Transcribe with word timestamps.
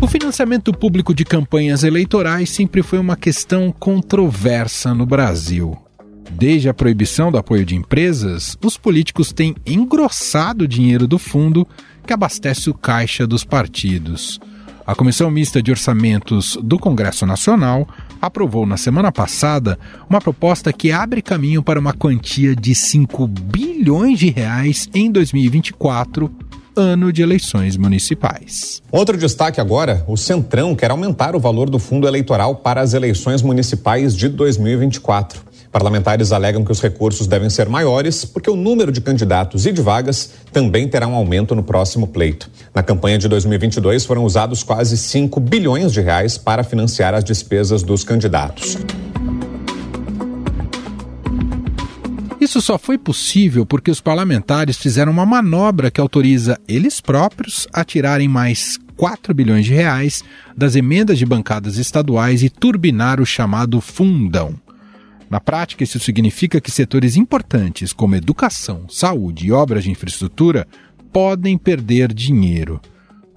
O 0.00 0.06
financiamento 0.06 0.72
público 0.72 1.12
de 1.12 1.24
campanhas 1.24 1.82
eleitorais 1.82 2.50
sempre 2.50 2.82
foi 2.82 2.98
uma 2.98 3.16
questão 3.16 3.72
controversa 3.72 4.94
no 4.94 5.04
Brasil. 5.04 5.76
Desde 6.30 6.68
a 6.68 6.74
proibição 6.74 7.32
do 7.32 7.38
apoio 7.38 7.64
de 7.64 7.74
empresas, 7.74 8.56
os 8.64 8.76
políticos 8.76 9.32
têm 9.32 9.56
engrossado 9.66 10.64
o 10.64 10.68
dinheiro 10.68 11.08
do 11.08 11.18
fundo 11.18 11.66
que 12.06 12.12
abastece 12.12 12.70
o 12.70 12.74
caixa 12.74 13.26
dos 13.26 13.44
partidos. 13.44 14.38
A 14.88 14.94
Comissão 14.94 15.30
Mista 15.30 15.62
de 15.62 15.70
Orçamentos 15.70 16.56
do 16.62 16.78
Congresso 16.78 17.26
Nacional 17.26 17.86
aprovou 18.22 18.64
na 18.64 18.78
semana 18.78 19.12
passada 19.12 19.78
uma 20.08 20.18
proposta 20.18 20.72
que 20.72 20.90
abre 20.90 21.20
caminho 21.20 21.62
para 21.62 21.78
uma 21.78 21.92
quantia 21.92 22.56
de 22.56 22.74
5 22.74 23.26
bilhões 23.26 24.18
de 24.18 24.30
reais 24.30 24.88
em 24.94 25.12
2024 25.12 26.34
ano 26.74 27.12
de 27.12 27.20
eleições 27.20 27.76
municipais. 27.76 28.80
Outro 28.90 29.18
destaque 29.18 29.60
agora: 29.60 30.04
o 30.08 30.16
Centrão 30.16 30.74
quer 30.74 30.90
aumentar 30.90 31.36
o 31.36 31.40
valor 31.40 31.68
do 31.68 31.78
fundo 31.78 32.08
eleitoral 32.08 32.56
para 32.56 32.80
as 32.80 32.94
eleições 32.94 33.42
municipais 33.42 34.16
de 34.16 34.26
2024. 34.26 35.47
Parlamentares 35.70 36.32
alegam 36.32 36.64
que 36.64 36.72
os 36.72 36.80
recursos 36.80 37.26
devem 37.26 37.50
ser 37.50 37.68
maiores 37.68 38.24
porque 38.24 38.50
o 38.50 38.56
número 38.56 38.90
de 38.90 39.00
candidatos 39.00 39.66
e 39.66 39.72
de 39.72 39.82
vagas 39.82 40.30
também 40.52 40.88
terá 40.88 41.06
um 41.06 41.14
aumento 41.14 41.54
no 41.54 41.62
próximo 41.62 42.06
pleito. 42.06 42.50
Na 42.74 42.82
campanha 42.82 43.18
de 43.18 43.28
2022 43.28 44.06
foram 44.06 44.24
usados 44.24 44.62
quase 44.62 44.96
5 44.96 45.38
bilhões 45.40 45.92
de 45.92 46.00
reais 46.00 46.38
para 46.38 46.64
financiar 46.64 47.14
as 47.14 47.22
despesas 47.22 47.82
dos 47.82 48.02
candidatos. 48.02 48.78
Isso 52.40 52.62
só 52.62 52.78
foi 52.78 52.96
possível 52.96 53.66
porque 53.66 53.90
os 53.90 54.00
parlamentares 54.00 54.78
fizeram 54.78 55.12
uma 55.12 55.26
manobra 55.26 55.90
que 55.90 56.00
autoriza 56.00 56.58
eles 56.66 56.98
próprios 56.98 57.68
a 57.74 57.84
tirarem 57.84 58.26
mais 58.26 58.78
4 58.96 59.34
bilhões 59.34 59.66
de 59.66 59.74
reais 59.74 60.24
das 60.56 60.74
emendas 60.74 61.18
de 61.18 61.26
bancadas 61.26 61.76
estaduais 61.76 62.42
e 62.42 62.48
turbinar 62.48 63.20
o 63.20 63.26
chamado 63.26 63.80
fundão. 63.82 64.54
Na 65.30 65.40
prática, 65.40 65.84
isso 65.84 65.98
significa 65.98 66.60
que 66.60 66.70
setores 66.70 67.16
importantes 67.16 67.92
como 67.92 68.16
educação, 68.16 68.86
saúde 68.88 69.46
e 69.46 69.52
obras 69.52 69.84
de 69.84 69.90
infraestrutura 69.90 70.66
podem 71.12 71.58
perder 71.58 72.12
dinheiro. 72.12 72.80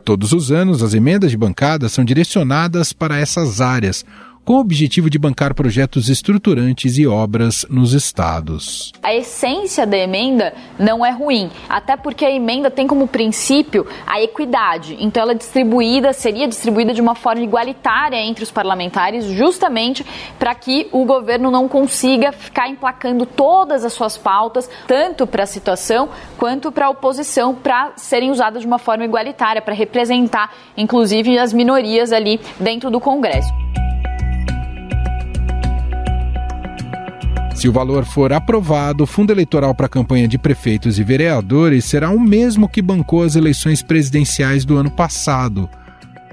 Todos 0.04 0.32
os 0.32 0.52
anos, 0.52 0.82
as 0.82 0.94
emendas 0.94 1.32
de 1.32 1.38
bancada 1.38 1.88
são 1.88 2.04
direcionadas 2.04 2.92
para 2.92 3.18
essas 3.18 3.62
áreas, 3.62 4.06
com 4.44 4.54
o 4.54 4.60
objetivo 4.60 5.10
de 5.10 5.20
bancar 5.20 5.54
projetos 5.54 6.10
estruturantes 6.10 6.98
e 6.98 7.06
obras 7.06 7.66
nos 7.70 7.94
estados. 7.94 8.92
A 9.02 9.14
essência 9.14 9.86
da 9.86 9.98
emenda 9.98 10.54
não 10.80 11.06
é 11.06 11.12
ruim, 11.12 11.50
até 11.70 11.96
porque 11.96 12.26
a 12.26 12.32
emenda 12.32 12.72
tem 12.72 12.88
como 12.88 13.08
princípio 13.08 13.86
a 14.06 14.22
equidade. 14.22 14.98
Então 15.00 15.24
ela 15.24 15.32
é 15.34 15.36
distribuída, 15.36 16.14
seria 16.14 16.48
distribuída 16.48 16.94
de 16.94 17.02
uma 17.02 17.16
forma 17.16 17.44
igualitária 17.44 18.18
entre 18.18 18.44
os 18.44 18.52
parlamentares, 18.52 19.26
justamente 19.26 20.06
para 20.40 20.54
que 20.56 20.88
o 20.92 21.06
governo 21.06 21.52
não 21.52 21.68
consiga 21.68 22.32
ficar 22.32 22.68
emplacando 22.68 23.26
todas 23.26 23.86
as 23.86 23.94
suas 23.94 24.18
pautas, 24.18 24.70
tanto 24.88 25.28
para 25.28 25.44
a 25.44 25.48
situação 25.48 26.10
quanto 26.38 26.72
para 26.72 26.88
a 26.88 26.90
oposição, 26.90 27.54
para 27.54 27.94
serem 27.96 28.32
usadas 28.32 28.62
de 28.62 28.68
uma 28.68 28.80
forma 28.80 29.06
igualitária, 29.06 29.62
para 29.62 29.74
representar 29.74 30.54
inclusive 30.76 31.38
as 31.38 31.54
minorias 31.54 32.12
ali 32.12 32.40
dentro 32.60 32.90
do 32.90 33.00
Congresso. 33.00 33.50
Se 37.62 37.70
o 37.70 37.72
valor 37.72 38.06
for 38.06 38.34
aprovado, 38.34 39.04
o 39.04 39.06
fundo 39.06 39.32
eleitoral 39.32 39.76
para 39.76 39.86
a 39.86 39.90
campanha 39.90 40.28
de 40.28 40.36
prefeitos 40.36 40.98
e 40.98 41.04
vereadores 41.04 41.86
será 41.86 42.10
o 42.10 42.20
mesmo 42.20 42.68
que 42.68 42.82
bancou 42.82 43.22
as 43.22 43.36
eleições 43.36 43.84
presidenciais 43.84 44.66
do 44.66 44.78
ano 44.78 44.90
passado. 44.90 45.70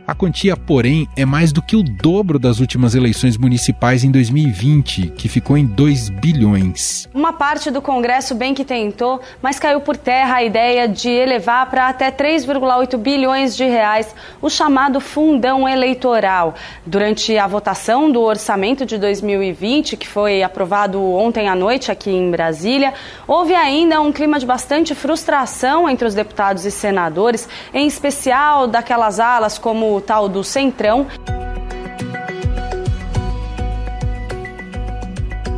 A 0.09 0.15
quantia, 0.15 0.57
porém, 0.57 1.07
é 1.15 1.27
mais 1.27 1.53
do 1.53 1.61
que 1.61 1.77
o 1.77 1.83
dobro 1.83 2.39
das 2.39 2.61
últimas 2.61 2.95
eleições 2.95 3.37
municipais 3.37 4.05
em 4.05 4.11
2020, 4.11 5.09
que 5.09 5.29
ficou 5.29 5.55
em 5.55 5.67
2 5.67 6.09
bilhões. 6.09 7.07
Uma 7.13 7.31
parte 7.31 7.71
do 7.71 7.83
Congresso 7.83 8.35
bem 8.35 8.55
que 8.55 8.65
tentou, 8.65 9.21
mas 9.43 9.59
caiu 9.59 9.83
por 9.83 9.99
terra 9.99 10.37
a 10.37 10.43
ideia 10.43 10.89
de 10.89 11.11
elevar 11.11 11.69
para 11.69 11.91
até 11.91 12.11
3,8 12.11 12.97
bilhões 12.97 13.55
de 13.55 13.67
reais 13.67 14.15
o 14.41 14.49
chamado 14.49 14.99
fundão 14.99 15.69
eleitoral. 15.69 16.55
Durante 16.87 17.37
a 17.37 17.47
votação 17.47 18.11
do 18.11 18.23
orçamento 18.23 18.87
de 18.87 18.97
2020, 18.97 19.95
que 19.99 20.09
foi 20.09 20.43
aprovado 20.43 21.03
ontem 21.03 21.51
à 21.51 21.55
noite 21.55 21.93
aqui 21.93 22.09
em 22.09 22.31
Brasília, 22.31 22.95
houve 23.27 23.55
ainda 23.55 24.01
um 24.01 24.11
clima 24.11 24.39
de 24.39 24.47
bastante 24.47 24.95
frustração 24.95 25.87
entre 25.87 26.09
os 26.09 26.15
deputados 26.15 26.65
e 26.65 26.71
senadores, 26.71 27.47
em 27.75 27.87
especial 27.87 28.67
daquelas 28.67 29.21
alas 29.21 29.59
como 29.59 29.98
tal 30.01 30.29
do 30.29 30.43
Centrão. 30.43 31.07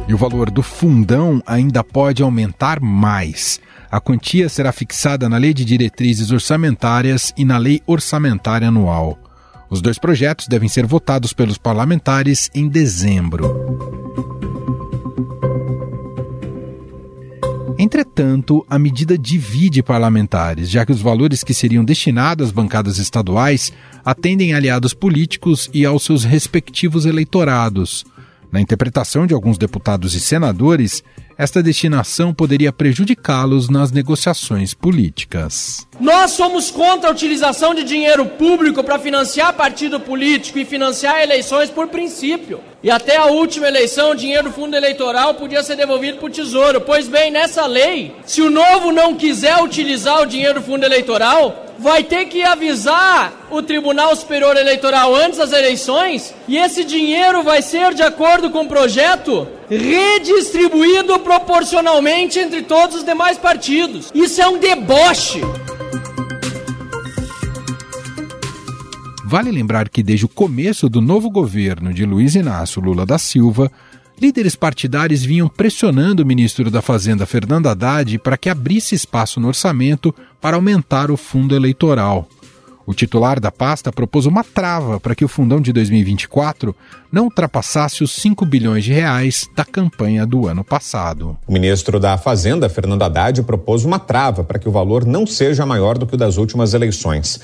E 0.09 0.15
o 0.15 0.17
valor 0.17 0.51
do 0.51 0.63
fundão 0.63 1.43
ainda 1.47 1.85
pode 1.85 2.23
aumentar 2.23 2.81
mais. 2.81 3.61
A 3.91 4.01
quantia 4.01 4.49
será 4.49 4.73
fixada 4.73 5.29
na 5.29 5.37
Lei 5.37 5.55
de 5.55 5.65
Diretrizes 5.65 6.31
Orçamentárias 6.31 7.33
e 7.37 7.45
na 7.45 7.59
Lei 7.59 7.83
Orçamentária 7.87 8.69
Anual. 8.69 9.19
Os 9.69 9.81
dois 9.81 9.99
projetos 9.99 10.49
devem 10.49 10.69
ser 10.69 10.85
votados 10.85 11.33
pelos 11.33 11.57
parlamentares 11.57 12.51
em 12.53 12.69
dezembro. 12.69 14.50
Entretanto, 17.83 18.63
a 18.69 18.79
medida 18.79 19.17
divide 19.17 19.83
parlamentares, 19.83 20.69
já 20.69 20.85
que 20.85 20.93
os 20.93 21.01
valores 21.01 21.43
que 21.43 21.55
seriam 21.55 21.83
destinados 21.83 22.49
às 22.49 22.53
bancadas 22.53 22.99
estaduais 22.99 23.73
atendem 24.05 24.53
aliados 24.53 24.93
políticos 24.93 25.71
e 25.73 25.87
aos 25.87 26.05
seus 26.05 26.23
respectivos 26.23 27.07
eleitorados. 27.07 28.05
Na 28.53 28.61
interpretação 28.61 29.27
de 29.27 29.33
alguns 29.33 29.57
deputados 29.57 30.13
e 30.13 30.21
senadores, 30.21 31.03
esta 31.41 31.63
destinação 31.63 32.35
poderia 32.35 32.71
prejudicá-los 32.71 33.71
nas 33.71 33.91
negociações 33.91 34.75
políticas. 34.75 35.87
Nós 35.99 36.33
somos 36.33 36.71
contra 36.71 37.09
a 37.09 37.13
utilização 37.13 37.75
de 37.75 37.83
dinheiro 37.83 38.27
público 38.27 38.85
para 38.85 38.99
financiar 38.99 39.55
partido 39.55 39.99
político 39.99 40.59
e 40.59 40.67
financiar 40.67 41.23
eleições 41.23 41.71
por 41.71 41.89
princípio. 41.89 42.61
E 42.83 42.91
até 42.91 43.17
a 43.17 43.25
última 43.25 43.69
eleição, 43.69 44.11
o 44.11 44.15
dinheiro 44.15 44.51
do 44.51 44.53
fundo 44.53 44.77
eleitoral 44.77 45.33
podia 45.33 45.63
ser 45.63 45.77
devolvido 45.77 46.19
para 46.19 46.27
o 46.27 46.31
Tesouro. 46.31 46.83
Pois 46.83 47.09
bem, 47.09 47.31
nessa 47.31 47.65
lei, 47.65 48.15
se 48.27 48.43
o 48.43 48.51
novo 48.51 48.93
não 48.93 49.15
quiser 49.15 49.63
utilizar 49.63 50.21
o 50.21 50.27
dinheiro 50.27 50.61
do 50.61 50.67
fundo 50.67 50.85
eleitoral, 50.85 51.65
vai 51.79 52.05
ter 52.05 52.27
que 52.27 52.43
avisar 52.43 53.49
o 53.51 53.63
Tribunal 53.63 54.15
Superior 54.15 54.59
Eleitoral 54.59 55.15
antes 55.15 55.39
das 55.39 55.53
eleições 55.53 56.35
e 56.47 56.59
esse 56.59 56.85
dinheiro 56.85 57.43
vai 57.43 57.63
ser, 57.63 57.95
de 57.95 58.03
acordo 58.03 58.51
com 58.51 58.65
o 58.65 58.69
projeto, 58.69 59.49
redistribuído 59.71 61.19
proporcionalmente 61.21 62.39
entre 62.39 62.63
todos 62.63 62.97
os 62.97 63.05
demais 63.05 63.39
partidos. 63.39 64.11
Isso 64.15 64.41
é 64.41 64.49
um 64.49 64.59
deboche. 64.59 65.41
Vale 69.25 69.53
lembrar 69.53 69.89
que 69.89 70.03
desde 70.03 70.25
o 70.25 70.29
começo 70.29 70.89
do 70.89 71.01
novo 71.01 71.31
governo 71.31 71.95
de 71.95 72.05
Luiz 72.05 72.35
Inácio 72.35 72.83
Lula 72.83 73.07
da 73.07 73.17
Silva, 73.17 73.71
líderes 74.21 74.57
partidários 74.57 75.23
vinham 75.23 75.49
pressionando 75.49 76.25
o 76.25 76.27
ministro 76.27 76.69
da 76.69 76.83
Fazenda 76.83 77.25
Fernando 77.25 77.69
Haddad 77.69 78.19
para 78.19 78.37
que 78.37 78.49
abrisse 78.49 78.97
espaço 78.97 79.39
no 79.39 79.47
orçamento 79.47 80.13
para 80.41 80.57
aumentar 80.57 81.13
o 81.13 81.17
fundo 81.17 81.55
eleitoral. 81.55 82.29
O 82.91 82.93
titular 82.93 83.39
da 83.39 83.53
pasta 83.53 83.93
propôs 83.93 84.27
uma 84.27 84.43
trava 84.43 84.99
para 84.99 85.15
que 85.15 85.25
o 85.25 85.29
fundão 85.29 85.61
de 85.61 85.73
2024 85.73 86.75
não 87.13 87.27
ultrapassasse 87.27 88.03
os 88.03 88.11
5 88.11 88.45
bilhões 88.45 88.83
de 88.83 88.93
reais 88.93 89.49
da 89.55 89.65
campanha 89.65 90.27
do 90.27 90.49
ano 90.49 90.65
passado. 90.65 91.39
O 91.47 91.53
ministro 91.53 92.01
da 92.01 92.19
Fazenda, 92.19 92.69
Fernando 92.69 93.03
Haddad, 93.03 93.45
propôs 93.45 93.85
uma 93.85 94.01
trava 94.01 94.43
para 94.43 94.59
que 94.59 94.69
o 94.69 94.73
valor 94.73 95.07
não 95.07 95.25
seja 95.25 95.65
maior 95.65 95.97
do 95.97 96.05
que 96.05 96.17
o 96.17 96.19
das 96.19 96.37
últimas 96.37 96.75
eleições. 96.75 97.39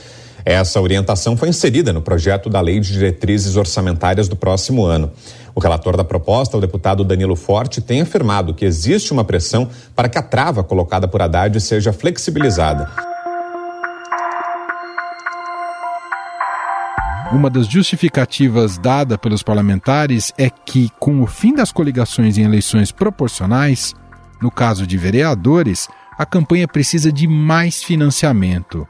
Essa 0.44 0.80
orientação 0.80 1.36
foi 1.36 1.48
inserida 1.48 1.92
no 1.92 2.02
projeto 2.02 2.50
da 2.50 2.60
Lei 2.60 2.80
de 2.80 2.92
Diretrizes 2.92 3.54
Orçamentárias 3.54 4.26
do 4.26 4.34
próximo 4.34 4.84
ano. 4.84 5.12
O 5.54 5.60
relator 5.60 5.96
da 5.96 6.02
proposta, 6.02 6.56
o 6.56 6.60
deputado 6.60 7.04
Danilo 7.04 7.36
Forte, 7.36 7.80
tem 7.80 8.00
afirmado 8.00 8.52
que 8.52 8.64
existe 8.64 9.12
uma 9.12 9.22
pressão 9.22 9.68
para 9.94 10.08
que 10.08 10.18
a 10.18 10.22
trava 10.22 10.64
colocada 10.64 11.06
por 11.06 11.22
Haddad 11.22 11.60
seja 11.60 11.92
flexibilizada. 11.92 13.15
Uma 17.32 17.50
das 17.50 17.66
justificativas 17.66 18.78
dada 18.78 19.18
pelos 19.18 19.42
parlamentares 19.42 20.32
é 20.38 20.48
que, 20.48 20.90
com 20.98 21.20
o 21.20 21.26
fim 21.26 21.52
das 21.52 21.72
coligações 21.72 22.38
em 22.38 22.44
eleições 22.44 22.92
proporcionais, 22.92 23.94
no 24.40 24.50
caso 24.50 24.86
de 24.86 24.96
vereadores, 24.96 25.88
a 26.16 26.24
campanha 26.24 26.68
precisa 26.68 27.10
de 27.10 27.26
mais 27.26 27.82
financiamento. 27.82 28.86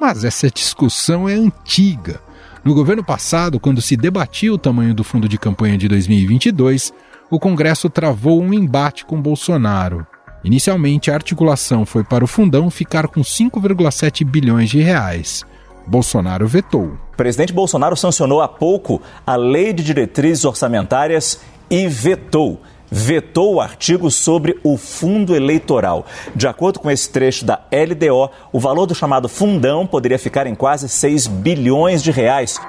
Mas 0.00 0.24
essa 0.24 0.50
discussão 0.50 1.28
é 1.28 1.34
antiga. 1.34 2.20
No 2.64 2.74
governo 2.74 3.04
passado, 3.04 3.60
quando 3.60 3.80
se 3.80 3.96
debatia 3.96 4.52
o 4.52 4.58
tamanho 4.58 4.92
do 4.92 5.04
fundo 5.04 5.28
de 5.28 5.38
campanha 5.38 5.78
de 5.78 5.86
2022, 5.86 6.92
o 7.30 7.38
Congresso 7.38 7.88
travou 7.88 8.42
um 8.42 8.52
embate 8.52 9.04
com 9.04 9.22
Bolsonaro. 9.22 10.04
Inicialmente, 10.42 11.10
a 11.10 11.14
articulação 11.14 11.86
foi 11.86 12.02
para 12.02 12.24
o 12.24 12.26
fundão 12.26 12.68
ficar 12.68 13.06
com 13.06 13.20
5,7 13.20 14.24
bilhões 14.24 14.68
de 14.68 14.80
reais. 14.80 15.44
Bolsonaro 15.90 16.46
vetou. 16.46 16.96
O 17.12 17.16
presidente 17.16 17.52
Bolsonaro 17.52 17.96
sancionou 17.96 18.40
há 18.40 18.46
pouco 18.46 19.02
a 19.26 19.34
Lei 19.34 19.72
de 19.72 19.82
Diretrizes 19.82 20.44
Orçamentárias 20.44 21.40
e 21.68 21.88
vetou 21.88 22.60
vetou 22.92 23.54
o 23.54 23.60
artigo 23.60 24.10
sobre 24.10 24.58
o 24.64 24.76
fundo 24.76 25.34
eleitoral. 25.34 26.04
De 26.34 26.48
acordo 26.48 26.80
com 26.80 26.90
esse 26.90 27.08
trecho 27.08 27.44
da 27.44 27.60
LDO, 27.70 28.30
o 28.52 28.58
valor 28.58 28.84
do 28.86 28.96
chamado 28.96 29.28
fundão 29.28 29.86
poderia 29.86 30.18
ficar 30.18 30.44
em 30.48 30.56
quase 30.56 30.88
6 30.88 31.28
bilhões 31.28 32.02
de 32.02 32.10
reais. 32.10 32.60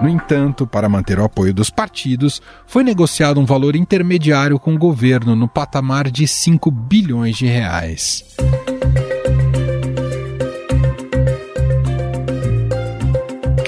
No 0.00 0.08
entanto, 0.08 0.66
para 0.66 0.88
manter 0.88 1.18
o 1.18 1.24
apoio 1.24 1.52
dos 1.52 1.68
partidos, 1.68 2.40
foi 2.66 2.82
negociado 2.82 3.38
um 3.38 3.44
valor 3.44 3.76
intermediário 3.76 4.58
com 4.58 4.74
o 4.74 4.78
governo 4.78 5.36
no 5.36 5.46
patamar 5.46 6.10
de 6.10 6.26
5 6.26 6.70
bilhões 6.70 7.36
de 7.36 7.46
reais. 7.46 8.24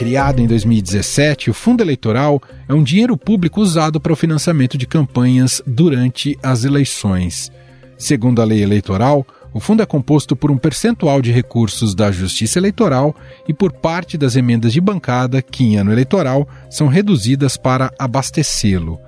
Criado 0.07 0.41
em 0.41 0.47
2017, 0.47 1.51
o 1.51 1.53
fundo 1.53 1.83
eleitoral 1.83 2.41
é 2.69 2.73
um 2.73 2.85
dinheiro 2.85 3.17
público 3.17 3.61
usado 3.61 3.99
para 3.99 4.13
o 4.13 4.17
financiamento 4.17 4.79
de 4.79 4.87
campanhas 4.87 5.61
durante 5.67 6.39
as 6.41 6.63
eleições. 6.63 7.51
Segundo 7.99 8.41
a 8.41 8.45
lei 8.45 8.63
eleitoral, 8.63 9.27
o 9.53 9.59
fundo 9.59 9.83
é 9.83 9.85
composto 9.87 10.37
por 10.37 10.49
um 10.49 10.57
percentual 10.57 11.21
de 11.21 11.33
recursos 11.33 11.93
da 11.93 12.13
Justiça 12.13 12.57
Eleitoral 12.57 13.17
e 13.49 13.53
por 13.53 13.73
parte 13.73 14.17
das 14.17 14.37
emendas 14.37 14.73
de 14.73 14.81
bancada 14.81 15.43
que, 15.43 15.65
em 15.65 15.77
ano 15.77 15.91
eleitoral, 15.91 16.47
são 16.71 16.87
reduzidas 16.87 17.57
para 17.57 17.91
abastecê-lo. 17.99 19.01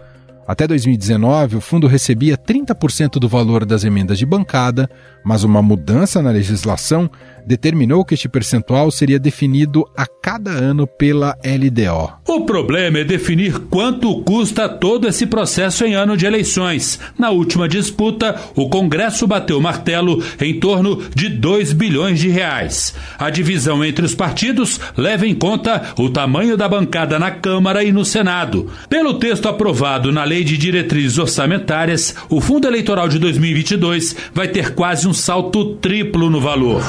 Até 0.49 0.67
2019, 0.67 1.59
o 1.59 1.61
fundo 1.61 1.87
recebia 1.87 2.37
30% 2.37 3.21
do 3.21 3.29
valor 3.29 3.67
das 3.67 3.85
emendas 3.85 4.19
de 4.19 4.27
bancada, 4.27 4.91
mas 5.23 5.45
uma 5.45 5.61
mudança 5.63 6.21
na 6.23 6.31
legislação 6.31 7.09
determinou 7.49 8.05
que 8.05 8.15
este 8.15 8.29
percentual 8.29 8.91
seria 8.91 9.19
definido 9.19 9.85
a 9.97 10.07
cada 10.07 10.51
ano 10.51 10.87
pela 10.87 11.37
LDO. 11.43 12.13
O 12.29 12.45
problema 12.45 12.99
é 12.99 13.05
definir 13.05 13.59
quanto 13.71 14.23
custa 14.23 14.69
todo 14.69 15.09
esse 15.09 15.27
processo 15.27 15.85
em 15.85 15.95
ano 15.95 16.17
de 16.17 16.27
eleições. 16.27 17.01
Na 17.19 17.31
última 17.31 17.67
disputa, 17.67 18.39
o 18.55 18.69
Congresso 18.69 19.27
bateu 19.27 19.61
martelo 19.61 20.23
em 20.41 20.61
torno 20.61 21.03
de 21.15 21.31
2 21.31 21.73
bilhões 21.73 22.21
de 22.21 22.29
reais. 22.29 22.95
A 23.19 23.31
divisão 23.31 23.83
entre 23.83 24.05
os 24.05 24.15
partidos 24.15 24.79
leva 24.97 25.27
em 25.27 25.35
conta 25.35 25.95
o 25.99 26.11
tamanho 26.11 26.57
da 26.57 26.69
bancada 26.69 27.19
na 27.19 27.31
Câmara 27.31 27.83
e 27.83 27.91
no 27.91 28.05
Senado. 28.05 28.71
Pelo 28.91 29.15
texto 29.15 29.49
aprovado 29.49 30.13
na 30.13 30.23
Lei 30.23 30.45
de 30.45 30.59
Diretrizes 30.59 31.17
Orçamentárias, 31.17 32.15
o 32.29 32.41
Fundo 32.41 32.69
Eleitoral 32.69 33.09
de 33.09 33.19
2022 33.19 34.15
vai 34.35 34.49
ter 34.49 34.75
quase 34.75 35.09
um 35.09 35.15
salto 35.15 35.77
triplo 35.77 36.29
no 36.29 36.41
valor. 36.41 36.83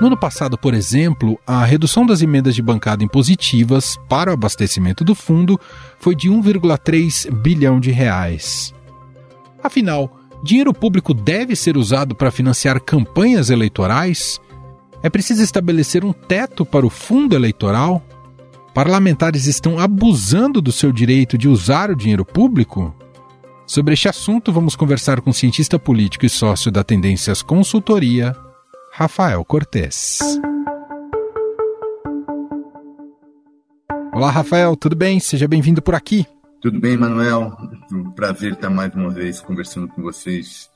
No 0.00 0.06
ano 0.06 0.16
passado, 0.16 0.56
por 0.56 0.74
exemplo, 0.74 1.38
a 1.44 1.64
redução 1.64 2.06
das 2.06 2.22
emendas 2.22 2.54
de 2.54 2.62
bancada 2.62 3.02
impositivas 3.02 3.98
para 4.08 4.30
o 4.30 4.34
abastecimento 4.34 5.04
do 5.04 5.12
fundo 5.12 5.58
foi 5.98 6.14
de 6.14 6.30
1,3 6.30 7.32
bilhão 7.32 7.80
de 7.80 7.90
reais. 7.90 8.72
Afinal, 9.60 10.16
dinheiro 10.42 10.72
público 10.72 11.12
deve 11.12 11.56
ser 11.56 11.76
usado 11.76 12.14
para 12.14 12.30
financiar 12.30 12.80
campanhas 12.80 13.50
eleitorais? 13.50 14.40
É 15.02 15.10
preciso 15.10 15.42
estabelecer 15.42 16.04
um 16.04 16.12
teto 16.12 16.64
para 16.64 16.86
o 16.86 16.90
fundo 16.90 17.34
eleitoral? 17.34 18.00
Parlamentares 18.72 19.46
estão 19.46 19.80
abusando 19.80 20.62
do 20.62 20.70
seu 20.70 20.92
direito 20.92 21.36
de 21.36 21.48
usar 21.48 21.90
o 21.90 21.96
dinheiro 21.96 22.24
público? 22.24 22.94
Sobre 23.66 23.94
este 23.94 24.08
assunto, 24.08 24.52
vamos 24.52 24.76
conversar 24.76 25.20
com 25.20 25.30
o 25.30 25.34
cientista 25.34 25.76
político 25.76 26.24
e 26.24 26.28
sócio 26.28 26.70
da 26.70 26.84
Tendências 26.84 27.42
Consultoria, 27.42 28.36
Rafael 28.98 29.44
Cortes. 29.44 30.18
Olá, 34.12 34.28
Rafael, 34.28 34.74
tudo 34.74 34.96
bem? 34.96 35.20
Seja 35.20 35.46
bem-vindo 35.46 35.80
por 35.80 35.94
aqui. 35.94 36.26
Tudo 36.60 36.80
bem, 36.80 36.96
Manuel? 36.96 37.56
Um 37.92 38.10
prazer 38.10 38.54
estar 38.54 38.68
mais 38.68 38.92
uma 38.92 39.10
vez 39.10 39.40
conversando 39.40 39.86
com 39.86 40.02
vocês 40.02 40.68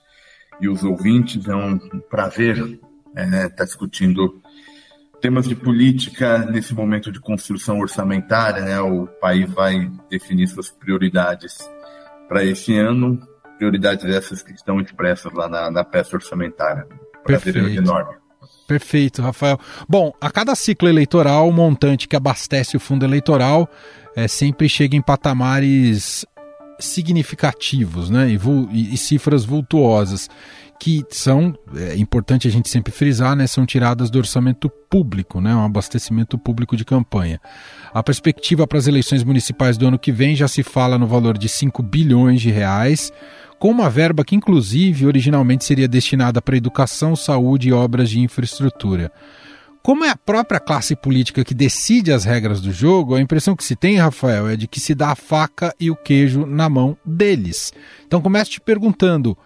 e 0.60 0.68
os 0.68 0.84
ouvintes. 0.84 1.48
É 1.48 1.56
um 1.56 1.76
prazer 2.08 2.78
é, 3.16 3.46
estar 3.46 3.64
discutindo 3.64 4.40
temas 5.20 5.48
de 5.48 5.56
política 5.56 6.46
nesse 6.48 6.72
momento 6.74 7.10
de 7.10 7.18
construção 7.18 7.80
orçamentária. 7.80 8.62
Né? 8.62 8.80
O 8.80 9.08
país 9.20 9.50
vai 9.50 9.90
definir 10.08 10.46
suas 10.46 10.70
prioridades 10.70 11.58
para 12.28 12.44
esse 12.44 12.78
ano, 12.78 13.18
prioridades 13.58 14.04
essas 14.04 14.44
que 14.44 14.52
estão 14.52 14.80
expressas 14.80 15.32
lá 15.32 15.48
na, 15.48 15.72
na 15.72 15.82
peça 15.82 16.14
orçamentária. 16.14 16.86
Perfeito. 17.24 17.58
enorme. 17.58 18.16
Perfeito, 18.66 19.22
Rafael. 19.22 19.58
Bom, 19.88 20.12
a 20.20 20.30
cada 20.30 20.54
ciclo 20.54 20.88
eleitoral, 20.88 21.48
o 21.48 21.52
montante 21.52 22.08
que 22.08 22.16
abastece 22.16 22.76
o 22.76 22.80
fundo 22.80 23.04
eleitoral 23.04 23.68
é, 24.16 24.26
sempre 24.26 24.68
chega 24.68 24.96
em 24.96 25.02
patamares 25.02 26.24
significativos 26.78 28.10
né, 28.10 28.28
e, 28.30 28.38
e, 28.72 28.94
e 28.94 28.96
cifras 28.96 29.44
vultuosas 29.44 30.28
que 30.82 31.04
são, 31.10 31.54
é 31.76 31.96
importante 31.96 32.48
a 32.48 32.50
gente 32.50 32.68
sempre 32.68 32.92
frisar, 32.92 33.36
né, 33.36 33.46
são 33.46 33.64
tiradas 33.64 34.10
do 34.10 34.18
orçamento 34.18 34.68
público, 34.90 35.40
né, 35.40 35.54
um 35.54 35.64
abastecimento 35.64 36.36
público 36.36 36.76
de 36.76 36.84
campanha. 36.84 37.40
A 37.94 38.02
perspectiva 38.02 38.66
para 38.66 38.78
as 38.78 38.88
eleições 38.88 39.22
municipais 39.22 39.78
do 39.78 39.86
ano 39.86 39.96
que 39.96 40.10
vem 40.10 40.34
já 40.34 40.48
se 40.48 40.64
fala 40.64 40.98
no 40.98 41.06
valor 41.06 41.38
de 41.38 41.48
5 41.48 41.80
bilhões 41.84 42.40
de 42.40 42.50
reais, 42.50 43.12
com 43.62 43.70
uma 43.70 43.88
verba 43.88 44.24
que, 44.24 44.34
inclusive, 44.34 45.06
originalmente 45.06 45.64
seria 45.64 45.86
destinada 45.86 46.42
para 46.42 46.56
educação, 46.56 47.14
saúde 47.14 47.68
e 47.68 47.72
obras 47.72 48.10
de 48.10 48.18
infraestrutura. 48.18 49.12
Como 49.84 50.04
é 50.04 50.10
a 50.10 50.16
própria 50.16 50.58
classe 50.58 50.96
política 50.96 51.44
que 51.44 51.54
decide 51.54 52.10
as 52.10 52.24
regras 52.24 52.60
do 52.60 52.72
jogo, 52.72 53.14
a 53.14 53.20
impressão 53.20 53.54
que 53.54 53.62
se 53.62 53.76
tem, 53.76 53.98
Rafael, 53.98 54.48
é 54.48 54.56
de 54.56 54.66
que 54.66 54.80
se 54.80 54.96
dá 54.96 55.10
a 55.10 55.14
faca 55.14 55.72
e 55.78 55.92
o 55.92 55.94
queijo 55.94 56.44
na 56.44 56.68
mão 56.68 56.98
deles. 57.06 57.72
Então 58.04 58.20
começo 58.20 58.50
te 58.50 58.60
perguntando: 58.60 59.38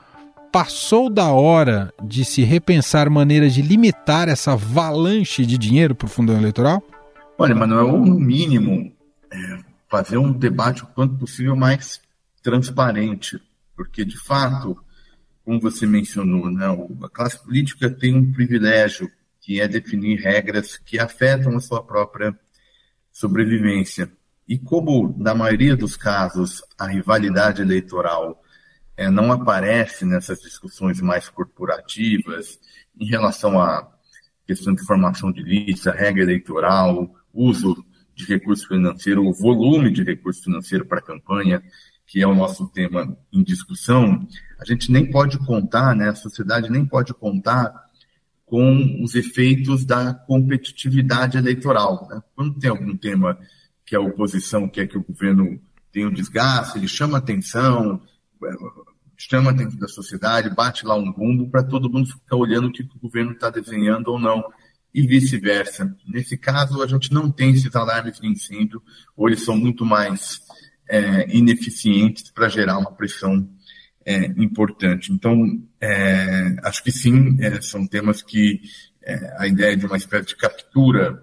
passou 0.50 1.10
da 1.10 1.30
hora 1.30 1.92
de 2.02 2.24
se 2.24 2.42
repensar 2.42 3.10
maneiras 3.10 3.52
de 3.52 3.60
limitar 3.60 4.30
essa 4.30 4.52
avalanche 4.54 5.44
de 5.44 5.58
dinheiro 5.58 5.94
para 5.94 6.06
o 6.06 6.08
fundo 6.08 6.32
eleitoral? 6.32 6.82
Olha, 7.36 7.54
Manuel, 7.54 7.98
no 7.98 8.18
mínimo, 8.18 8.90
é 9.30 9.58
fazer 9.90 10.16
um 10.16 10.32
debate 10.32 10.84
o 10.84 10.86
quanto 10.86 11.16
possível 11.16 11.54
mais 11.54 12.00
transparente 12.42 13.38
porque, 13.76 14.04
de 14.04 14.18
fato, 14.18 14.76
como 15.44 15.60
você 15.60 15.86
mencionou, 15.86 16.50
né, 16.50 16.66
a 17.02 17.08
classe 17.08 17.42
política 17.44 17.88
tem 17.90 18.14
um 18.14 18.32
privilégio, 18.32 19.10
que 19.40 19.60
é 19.60 19.68
definir 19.68 20.20
regras 20.20 20.76
que 20.76 20.98
afetam 20.98 21.56
a 21.56 21.60
sua 21.60 21.80
própria 21.80 22.36
sobrevivência. 23.12 24.10
E 24.48 24.58
como, 24.58 25.14
na 25.18 25.34
maioria 25.34 25.76
dos 25.76 25.96
casos, 25.96 26.62
a 26.76 26.86
rivalidade 26.86 27.62
eleitoral 27.62 28.42
é, 28.96 29.08
não 29.08 29.30
aparece 29.30 30.04
nessas 30.04 30.40
discussões 30.40 31.00
mais 31.00 31.28
corporativas 31.28 32.58
em 32.98 33.06
relação 33.06 33.60
à 33.60 33.88
questão 34.46 34.74
de 34.74 34.84
formação 34.84 35.30
de 35.30 35.42
lista, 35.42 35.92
regra 35.92 36.22
eleitoral, 36.22 37.14
uso 37.32 37.84
de 38.14 38.24
recurso 38.24 38.66
financeiro, 38.66 39.26
o 39.26 39.32
volume 39.32 39.90
de 39.90 40.02
recurso 40.02 40.42
financeiro 40.44 40.86
para 40.86 40.98
a 40.98 41.02
campanha, 41.02 41.62
que 42.06 42.22
é 42.22 42.26
o 42.26 42.34
nosso 42.34 42.68
tema 42.68 43.16
em 43.32 43.42
discussão, 43.42 44.26
a 44.60 44.64
gente 44.64 44.90
nem 44.92 45.10
pode 45.10 45.38
contar, 45.38 45.94
né, 45.94 46.08
a 46.08 46.14
sociedade 46.14 46.70
nem 46.70 46.86
pode 46.86 47.12
contar 47.12 47.86
com 48.44 49.02
os 49.02 49.14
efeitos 49.16 49.84
da 49.84 50.14
competitividade 50.14 51.36
eleitoral. 51.36 52.06
Né? 52.08 52.22
Quando 52.34 52.58
tem 52.58 52.70
algum 52.70 52.96
tema 52.96 53.36
que 53.84 53.96
a 53.96 54.00
oposição 54.00 54.68
quer 54.68 54.86
que 54.86 54.96
o 54.96 55.02
governo 55.02 55.60
tenha 55.90 56.08
um 56.08 56.12
desgaste, 56.12 56.78
ele 56.78 56.86
chama 56.86 57.18
atenção, 57.18 58.00
chama 59.16 59.50
a 59.50 59.54
atenção 59.54 59.78
da 59.78 59.88
sociedade, 59.88 60.54
bate 60.54 60.86
lá 60.86 60.94
um 60.94 61.12
bumbo 61.12 61.50
para 61.50 61.64
todo 61.64 61.90
mundo 61.90 62.08
ficar 62.08 62.36
olhando 62.36 62.68
o 62.68 62.72
que 62.72 62.82
o 62.82 63.00
governo 63.00 63.32
está 63.32 63.50
desenhando 63.50 64.08
ou 64.08 64.18
não, 64.18 64.44
e 64.94 65.06
vice-versa. 65.06 65.94
Nesse 66.06 66.38
caso, 66.38 66.82
a 66.82 66.86
gente 66.86 67.12
não 67.12 67.30
tem 67.30 67.50
esses 67.50 67.74
alarmes 67.74 68.18
de 68.18 68.28
incêndio, 68.28 68.82
ou 69.16 69.28
eles 69.28 69.44
são 69.44 69.56
muito 69.56 69.84
mais 69.84 70.40
é, 70.88 71.26
ineficientes 71.36 72.30
para 72.30 72.48
gerar 72.48 72.78
uma 72.78 72.92
pressão 72.92 73.48
é, 74.04 74.26
importante. 74.36 75.12
Então, 75.12 75.60
é, 75.80 76.56
acho 76.62 76.82
que 76.82 76.92
sim, 76.92 77.36
é, 77.40 77.60
são 77.60 77.86
temas 77.86 78.22
que 78.22 78.60
é, 79.02 79.36
a 79.38 79.46
ideia 79.46 79.76
de 79.76 79.86
uma 79.86 79.96
espécie 79.96 80.28
de 80.28 80.36
captura 80.36 81.22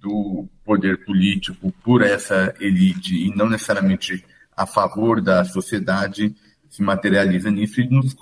do 0.00 0.48
poder 0.64 1.04
político 1.04 1.72
por 1.82 2.02
essa 2.02 2.54
elite 2.60 3.14
e 3.14 3.34
não 3.34 3.48
necessariamente 3.48 4.24
a 4.56 4.66
favor 4.66 5.20
da 5.20 5.44
sociedade 5.44 6.34
se 6.68 6.82
materializa 6.82 7.50
nisso 7.50 7.80
e 7.80 7.88
nos 7.88 8.14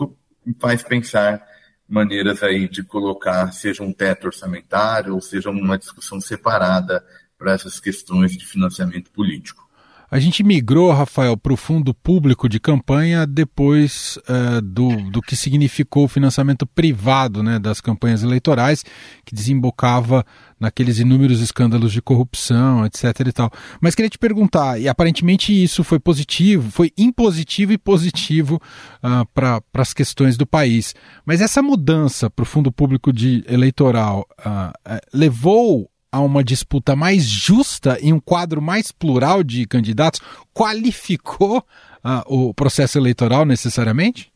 faz 0.59 0.83
pensar 0.83 1.45
maneiras 1.88 2.43
aí 2.43 2.69
de 2.69 2.83
colocar, 2.83 3.52
seja 3.52 3.83
um 3.83 3.93
teto 3.93 4.26
orçamentário 4.26 5.14
ou 5.14 5.21
seja 5.21 5.50
uma 5.50 5.78
discussão 5.78 6.21
separada 6.21 7.05
para 7.38 7.52
essas 7.52 7.78
questões 7.78 8.37
de 8.37 8.45
financiamento 8.45 9.11
político. 9.11 9.66
A 10.09 10.21
gente 10.21 10.45
migrou, 10.45 10.93
Rafael, 10.93 11.37
para 11.37 11.53
o 11.53 11.57
fundo 11.57 11.93
público 11.93 12.49
de 12.49 12.61
campanha 12.61 13.27
depois 13.27 14.19
uh, 14.29 14.63
do, 14.63 15.11
do 15.11 15.21
que 15.21 15.35
significou 15.35 16.05
o 16.05 16.09
financiamento 16.09 16.65
privado 16.65 17.43
né, 17.43 17.59
das 17.59 17.81
campanhas 17.81 18.23
eleitorais, 18.23 18.85
que 19.25 19.35
desembocava 19.35 20.25
naqueles 20.61 21.01
inúmeros 21.01 21.41
escândalos 21.41 21.93
de 21.93 22.01
corrupção, 22.01 22.87
etc. 22.87 23.05
e 23.27 23.33
tal. 23.33 23.51
Mas 23.81 23.97
queria 23.97 24.09
te 24.09 24.19
perguntar, 24.19 24.81
e 24.81 24.89
aparentemente 24.89 25.53
isso 25.53 25.83
foi 25.83 25.99
positivo, 25.99 26.71
foi 26.71 26.93
impositivo 26.97 27.73
e 27.73 27.79
positivo 27.79 28.63
uh, 29.03 29.27
para 29.35 29.61
as 29.75 29.93
questões 29.93 30.37
do 30.37 30.47
país. 30.47 30.95
Mas 31.25 31.41
essa 31.41 31.61
mudança 31.61 32.31
para 32.31 32.45
o 32.45 32.47
fundo 32.47 32.71
público 32.71 33.13
de 33.13 33.45
eleitoral 33.49 34.25
uh, 34.39 34.99
levou 35.13 35.91
a 36.11 36.21
uma 36.21 36.43
disputa 36.43 36.97
mais 36.97 37.25
justa 37.25 37.99
e 38.01 38.13
um 38.13 38.21
quadro 38.21 38.63
mais 38.63 38.93
plural 38.93 39.43
de 39.43 39.67
candidatos 39.67 40.21
qualificou 40.55 41.59
uh, 41.59 42.23
o 42.27 42.55
processo 42.55 42.99
eleitoral 42.99 43.45
necessariamente? 43.45 44.33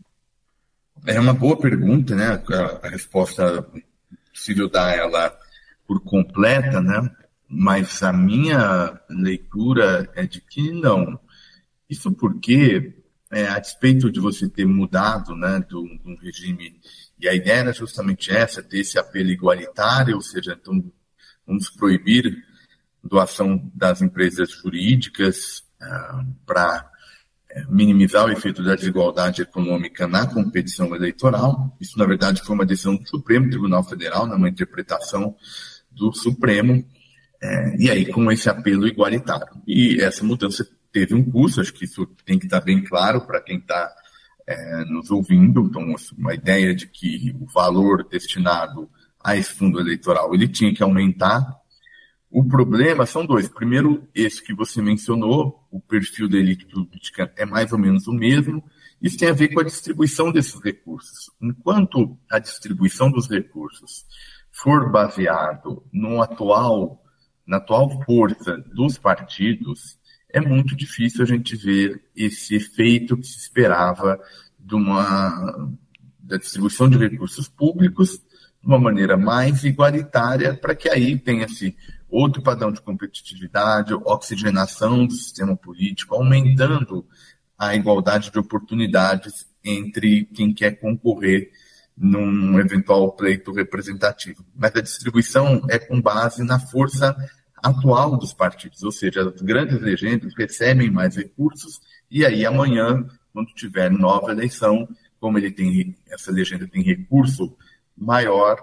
É 1.06 1.18
uma 1.18 1.32
boa 1.32 1.56
pergunta, 1.56 2.14
né? 2.14 2.42
A, 2.82 2.88
resposta 2.88 3.66
possível 4.32 4.68
dar 4.68 4.94
ela 4.94 5.34
por 5.86 6.00
completa, 6.02 6.80
né? 6.80 7.10
Mas 7.48 8.02
a 8.02 8.12
minha 8.12 9.00
leitura 9.08 10.10
é 10.14 10.26
de 10.26 10.40
que 10.40 10.70
não. 10.72 11.18
Isso 11.88 12.12
porque, 12.12 12.94
é, 13.30 13.48
a 13.48 13.58
despeito 13.58 14.10
de 14.10 14.20
você 14.20 14.48
ter 14.48 14.66
mudado, 14.66 15.34
né, 15.34 15.64
de 15.66 15.74
um 15.74 16.16
regime 16.22 16.78
e 17.20 17.28
a 17.28 17.34
ideia 17.34 17.58
era 17.58 17.72
justamente 17.72 18.30
essa, 18.30 18.62
ter 18.62 18.78
esse 18.78 18.98
apelo 18.98 19.28
igualitário, 19.28 20.14
ou 20.16 20.22
seja, 20.22 20.58
então 20.60 20.82
vamos 21.50 21.68
proibir 21.68 22.44
doação 23.02 23.68
das 23.74 24.00
empresas 24.00 24.52
jurídicas 24.52 25.64
ah, 25.82 26.24
para 26.46 26.88
eh, 27.50 27.64
minimizar 27.68 28.26
o 28.26 28.30
efeito 28.30 28.62
da 28.62 28.76
desigualdade 28.76 29.42
econômica 29.42 30.06
na 30.06 30.26
competição 30.26 30.94
eleitoral. 30.94 31.76
Isso, 31.80 31.98
na 31.98 32.06
verdade, 32.06 32.42
foi 32.42 32.54
uma 32.54 32.64
decisão 32.64 32.96
do 32.96 33.08
Supremo 33.08 33.50
Tribunal 33.50 33.82
Federal, 33.82 34.26
numa 34.26 34.48
interpretação 34.48 35.34
do 35.90 36.12
Supremo, 36.12 36.84
eh, 37.42 37.76
e 37.78 37.90
aí 37.90 38.06
com 38.06 38.30
esse 38.30 38.48
apelo 38.48 38.86
igualitário. 38.86 39.60
E 39.66 40.00
essa 40.00 40.22
mudança 40.22 40.64
teve 40.92 41.14
um 41.14 41.24
custo, 41.28 41.60
acho 41.60 41.72
que 41.72 41.84
isso 41.84 42.06
tem 42.24 42.38
que 42.38 42.46
estar 42.46 42.60
bem 42.60 42.84
claro 42.84 43.22
para 43.22 43.40
quem 43.40 43.58
está 43.58 43.92
eh, 44.46 44.84
nos 44.84 45.10
ouvindo. 45.10 45.62
Então, 45.62 45.94
uma 46.16 46.34
ideia 46.34 46.72
de 46.74 46.86
que 46.86 47.34
o 47.40 47.46
valor 47.46 48.06
destinado 48.08 48.88
a 49.22 49.36
esse 49.36 49.52
fundo 49.52 49.78
eleitoral. 49.78 50.34
Ele 50.34 50.48
tinha 50.48 50.74
que 50.74 50.82
aumentar. 50.82 51.44
O 52.30 52.44
problema 52.44 53.06
são 53.06 53.26
dois. 53.26 53.48
Primeiro, 53.48 54.08
esse 54.14 54.42
que 54.42 54.54
você 54.54 54.80
mencionou, 54.80 55.66
o 55.70 55.80
perfil 55.80 56.28
da 56.28 56.38
elite 56.38 56.66
política 56.66 57.32
é 57.36 57.44
mais 57.44 57.72
ou 57.72 57.78
menos 57.78 58.06
o 58.06 58.12
mesmo. 58.12 58.62
Isso 59.00 59.18
tem 59.18 59.28
a 59.28 59.34
ver 59.34 59.48
com 59.48 59.60
a 59.60 59.64
distribuição 59.64 60.30
desses 60.30 60.60
recursos. 60.62 61.30
Enquanto 61.40 62.18
a 62.30 62.38
distribuição 62.38 63.10
dos 63.10 63.28
recursos 63.28 64.04
for 64.50 64.90
baseado 64.90 65.82
no 65.92 66.22
atual, 66.22 67.02
na 67.46 67.56
atual 67.56 68.02
força 68.04 68.58
dos 68.74 68.98
partidos, 68.98 69.98
é 70.28 70.40
muito 70.40 70.76
difícil 70.76 71.22
a 71.22 71.26
gente 71.26 71.56
ver 71.56 72.02
esse 72.14 72.54
efeito 72.54 73.16
que 73.16 73.26
se 73.26 73.38
esperava 73.38 74.20
de 74.58 74.74
uma 74.74 75.72
da 76.18 76.36
distribuição 76.36 76.88
de 76.88 76.96
recursos 76.96 77.48
públicos 77.48 78.22
de 78.60 78.66
uma 78.66 78.78
maneira 78.78 79.16
mais 79.16 79.64
igualitária, 79.64 80.54
para 80.54 80.74
que 80.74 80.88
aí 80.88 81.18
tenha-se 81.18 81.76
outro 82.08 82.42
padrão 82.42 82.72
de 82.72 82.80
competitividade, 82.80 83.94
oxigenação 83.94 85.06
do 85.06 85.14
sistema 85.14 85.56
político, 85.56 86.14
aumentando 86.14 87.06
a 87.58 87.74
igualdade 87.74 88.30
de 88.30 88.38
oportunidades 88.38 89.46
entre 89.64 90.24
quem 90.26 90.52
quer 90.52 90.72
concorrer 90.72 91.50
num 91.96 92.58
eventual 92.58 93.12
pleito 93.12 93.52
representativo. 93.52 94.44
Mas 94.54 94.74
a 94.74 94.80
distribuição 94.80 95.62
é 95.68 95.78
com 95.78 96.00
base 96.00 96.42
na 96.42 96.58
força 96.58 97.14
atual 97.62 98.16
dos 98.16 98.32
partidos, 98.32 98.82
ou 98.82 98.90
seja, 98.90 99.28
as 99.28 99.42
grandes 99.42 99.80
legendas 99.80 100.32
recebem 100.34 100.90
mais 100.90 101.14
recursos 101.14 101.80
e 102.10 102.24
aí 102.24 102.46
amanhã, 102.46 103.06
quando 103.32 103.54
tiver 103.54 103.90
nova 103.90 104.32
eleição, 104.32 104.88
como 105.20 105.36
ele 105.36 105.50
tem 105.50 105.94
essa 106.08 106.32
legenda 106.32 106.66
tem 106.66 106.82
recurso 106.82 107.54
maior 108.00 108.58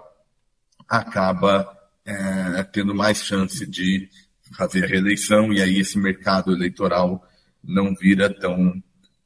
acaba 0.88 1.68
é, 2.04 2.62
tendo 2.64 2.94
mais 2.94 3.22
chance 3.24 3.66
de 3.66 4.08
fazer 4.56 4.84
a 4.84 4.88
reeleição 4.88 5.52
e 5.52 5.62
aí 5.62 5.78
esse 5.78 5.98
mercado 5.98 6.52
eleitoral 6.52 7.24
não 7.62 7.94
vira 7.94 8.32
tão 8.32 8.82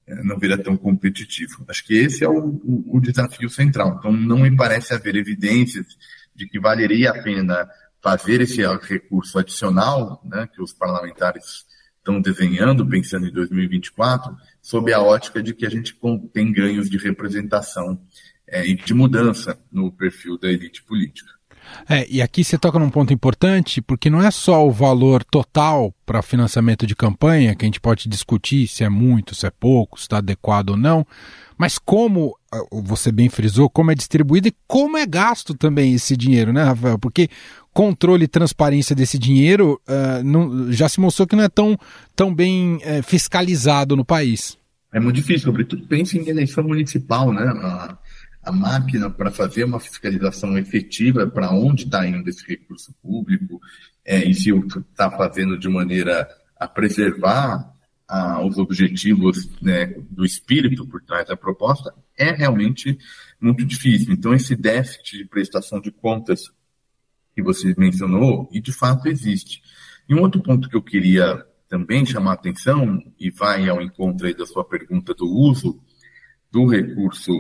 é, 0.07 0.23
não 0.25 0.38
vira 0.38 0.59
tão 0.59 0.76
competitivo. 0.76 1.64
Acho 1.69 1.85
que 1.85 1.95
esse 1.95 2.25
é 2.25 2.28
o, 2.28 2.61
o, 2.64 2.97
o 2.97 3.00
desafio 3.00 3.49
central. 3.49 3.97
Então 3.99 4.12
não 4.12 4.38
me 4.38 4.54
parece 4.57 4.92
haver 4.92 5.14
evidências 5.16 5.87
de 6.35 6.49
que 6.49 6.59
valeria 6.59 7.11
a 7.11 7.23
pena 7.23 7.69
fazer 8.02 8.40
esse 8.40 8.61
recurso 8.83 9.38
adicional, 9.38 10.21
né, 10.25 10.49
que 10.52 10.61
os 10.61 10.73
parlamentares 10.73 11.64
estão 11.99 12.21
desenhando, 12.21 12.85
pensando 12.88 13.28
em 13.28 13.33
2024, 13.33 14.37
sob 14.61 14.92
a 14.92 15.00
ótica 15.00 15.40
de 15.40 15.54
que 15.54 15.64
a 15.64 15.71
gente 15.71 15.97
tem 16.33 16.52
ganhos 16.52 16.90
de 16.90 16.99
representação 16.99 18.00
é, 18.52 18.66
e 18.66 18.76
de 18.76 18.92
mudança 18.92 19.59
no 19.73 19.90
perfil 19.90 20.38
da 20.38 20.52
elite 20.52 20.82
política. 20.82 21.32
É, 21.88 22.06
e 22.09 22.21
aqui 22.21 22.44
você 22.44 22.59
toca 22.59 22.78
num 22.78 22.90
ponto 22.90 23.12
importante, 23.12 23.80
porque 23.80 24.11
não 24.11 24.23
é 24.23 24.30
só 24.30 24.66
o 24.66 24.71
valor 24.71 25.25
total 25.25 25.94
para 26.04 26.21
financiamento 26.21 26.87
de 26.87 26.94
campanha, 26.94 27.54
que 27.54 27.64
a 27.64 27.66
gente 27.66 27.80
pode 27.80 28.09
discutir 28.09 28.66
se 28.66 28.85
é 28.85 28.88
muito, 28.88 29.35
se 29.35 29.47
é 29.47 29.50
pouco, 29.50 29.99
se 29.99 30.04
está 30.04 30.18
adequado 30.18 30.71
ou 30.71 30.76
não, 30.76 31.06
mas 31.56 31.78
como 31.78 32.37
ah, 32.52 32.61
você 32.71 33.11
bem 33.11 33.28
frisou, 33.28 33.71
como 33.71 33.90
é 33.90 33.94
distribuído 33.94 34.49
e 34.49 34.54
como 34.66 34.99
é 34.99 35.06
gasto 35.06 35.54
também 35.54 35.94
esse 35.94 36.16
dinheiro, 36.16 36.52
né, 36.52 36.62
Rafael? 36.62 36.99
Porque 36.99 37.28
controle 37.73 38.25
e 38.25 38.28
transparência 38.28 38.94
desse 38.94 39.18
dinheiro 39.18 39.80
uh, 39.88 40.23
não, 40.23 40.71
já 40.71 40.88
se 40.88 41.00
mostrou 41.00 41.26
que 41.26 41.37
não 41.37 41.44
é 41.44 41.49
tão, 41.49 41.78
tão 42.14 42.35
bem 42.35 42.76
uh, 42.76 43.02
fiscalizado 43.02 43.97
no 43.97 44.04
país. 44.04 44.59
É 44.92 45.00
muito 45.00 45.16
difícil, 45.16 45.47
sobretudo 45.47 45.87
pense 45.87 46.18
em 46.18 46.28
eleição 46.28 46.64
municipal, 46.64 47.32
né? 47.32 47.44
A 47.44 47.97
a 48.43 48.51
máquina 48.51 49.09
para 49.09 49.31
fazer 49.31 49.65
uma 49.65 49.79
fiscalização 49.79 50.59
efetiva 50.59 51.27
para 51.27 51.53
onde 51.53 51.85
está 51.85 52.07
indo 52.07 52.29
esse 52.29 52.47
recurso 52.47 52.93
público 53.01 53.61
é, 54.05 54.25
e 54.25 54.35
se 54.35 54.51
está 54.51 55.11
fazendo 55.11 55.59
de 55.59 55.69
maneira 55.69 56.29
a 56.59 56.67
preservar 56.67 57.73
os 58.45 58.59
objetivos 58.59 59.49
né, 59.63 59.87
do 60.11 60.25
espírito 60.25 60.87
por 60.87 61.03
trás 61.03 61.27
da 61.27 61.37
proposta, 61.37 61.95
é 62.17 62.31
realmente 62.31 62.99
muito 63.41 63.65
difícil. 63.65 64.13
Então, 64.13 64.35
esse 64.35 64.55
déficit 64.55 65.19
de 65.19 65.25
prestação 65.25 65.81
de 65.81 65.91
contas 65.91 66.53
que 67.35 67.43
você 67.43 67.75
mencionou, 67.79 68.51
e 68.53 68.61
de 68.61 68.73
fato 68.73 69.09
existe. 69.09 69.63
E 70.07 70.15
um 70.15 70.21
outro 70.21 70.43
ponto 70.43 70.69
que 70.69 70.77
eu 70.77 70.83
queria 70.83 71.43
também 71.69 72.05
chamar 72.05 72.33
a 72.33 72.35
atenção, 72.35 73.03
e 73.19 73.31
vai 73.31 73.67
ao 73.69 73.81
encontro 73.81 74.37
da 74.37 74.45
sua 74.45 74.65
pergunta 74.65 75.15
do 75.15 75.27
uso 75.27 75.81
do 76.51 76.67
recurso 76.67 77.33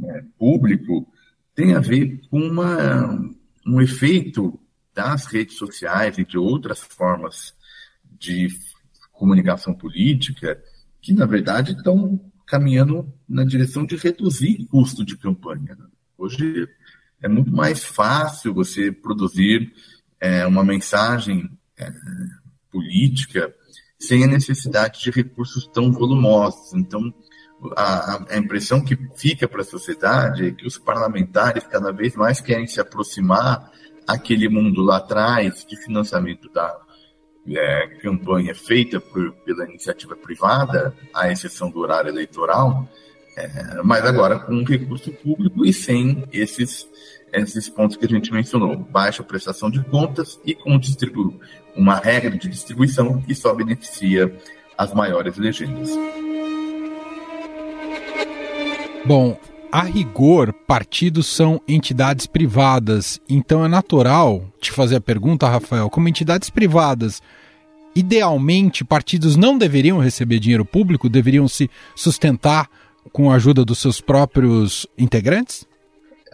né, 0.00 0.24
público 0.38 1.06
tem 1.54 1.74
a 1.74 1.80
ver 1.80 2.20
com 2.30 2.40
uma, 2.40 3.20
um 3.66 3.80
efeito 3.80 4.58
das 4.94 5.26
redes 5.26 5.56
sociais 5.56 6.18
e 6.18 6.24
de 6.24 6.38
outras 6.38 6.80
formas 6.80 7.54
de 8.18 8.48
comunicação 9.12 9.74
política 9.74 10.60
que, 11.00 11.12
na 11.12 11.26
verdade, 11.26 11.72
estão 11.72 12.20
caminhando 12.46 13.12
na 13.28 13.44
direção 13.44 13.84
de 13.84 13.96
reduzir 13.96 14.66
custo 14.66 15.04
de 15.04 15.16
campanha. 15.16 15.76
Né? 15.78 15.86
Hoje 16.18 16.68
é 17.22 17.28
muito 17.28 17.52
mais 17.52 17.84
fácil 17.84 18.54
você 18.54 18.90
produzir 18.90 19.72
é, 20.18 20.46
uma 20.46 20.64
mensagem 20.64 21.50
é, 21.78 21.92
política 22.70 23.54
sem 23.98 24.24
a 24.24 24.26
necessidade 24.26 25.00
de 25.00 25.10
recursos 25.10 25.66
tão 25.66 25.92
volumosos. 25.92 26.72
Então, 26.74 27.12
a, 27.76 28.24
a 28.30 28.38
impressão 28.38 28.82
que 28.82 28.96
fica 29.14 29.46
para 29.46 29.60
a 29.60 29.64
sociedade 29.64 30.48
é 30.48 30.50
que 30.50 30.66
os 30.66 30.78
parlamentares 30.78 31.64
cada 31.64 31.92
vez 31.92 32.14
mais 32.16 32.40
querem 32.40 32.66
se 32.66 32.80
aproximar 32.80 33.70
aquele 34.06 34.48
mundo 34.48 34.82
lá 34.82 34.96
atrás 34.96 35.64
de 35.64 35.76
financiamento 35.76 36.50
da 36.52 36.76
é, 37.48 37.86
campanha 38.02 38.54
feita 38.54 39.00
por, 39.00 39.32
pela 39.44 39.64
iniciativa 39.68 40.16
privada, 40.16 40.94
à 41.14 41.30
exceção 41.30 41.70
do 41.70 41.80
horário 41.80 42.08
eleitoral, 42.08 42.88
é, 43.36 43.82
mas 43.82 44.04
agora 44.04 44.38
com 44.38 44.64
recurso 44.64 45.12
público 45.12 45.64
e 45.64 45.72
sem 45.72 46.24
esses, 46.32 46.88
esses 47.32 47.68
pontos 47.68 47.96
que 47.96 48.06
a 48.06 48.08
gente 48.08 48.32
mencionou, 48.32 48.76
baixa 48.76 49.22
prestação 49.22 49.70
de 49.70 49.82
contas 49.84 50.40
e 50.44 50.54
com 50.54 50.78
distribu 50.78 51.38
uma 51.76 51.96
regra 51.96 52.30
de 52.30 52.48
distribuição 52.48 53.20
que 53.22 53.34
só 53.34 53.54
beneficia 53.54 54.34
as 54.76 54.92
maiores 54.92 55.36
legendas. 55.36 55.90
Bom, 59.06 59.38
a 59.72 59.82
rigor, 59.82 60.52
partidos 60.52 61.26
são 61.26 61.60
entidades 61.66 62.26
privadas, 62.26 63.20
então 63.28 63.64
é 63.64 63.68
natural 63.68 64.44
te 64.60 64.70
fazer 64.70 64.96
a 64.96 65.00
pergunta, 65.00 65.48
Rafael, 65.48 65.88
como 65.88 66.08
entidades 66.08 66.50
privadas, 66.50 67.22
idealmente 67.94 68.84
partidos 68.84 69.36
não 69.36 69.56
deveriam 69.56 69.98
receber 69.98 70.38
dinheiro 70.38 70.64
público, 70.64 71.08
deveriam 71.08 71.48
se 71.48 71.70
sustentar 71.96 72.68
com 73.12 73.30
a 73.30 73.36
ajuda 73.36 73.64
dos 73.64 73.78
seus 73.78 74.00
próprios 74.00 74.86
integrantes? 74.98 75.66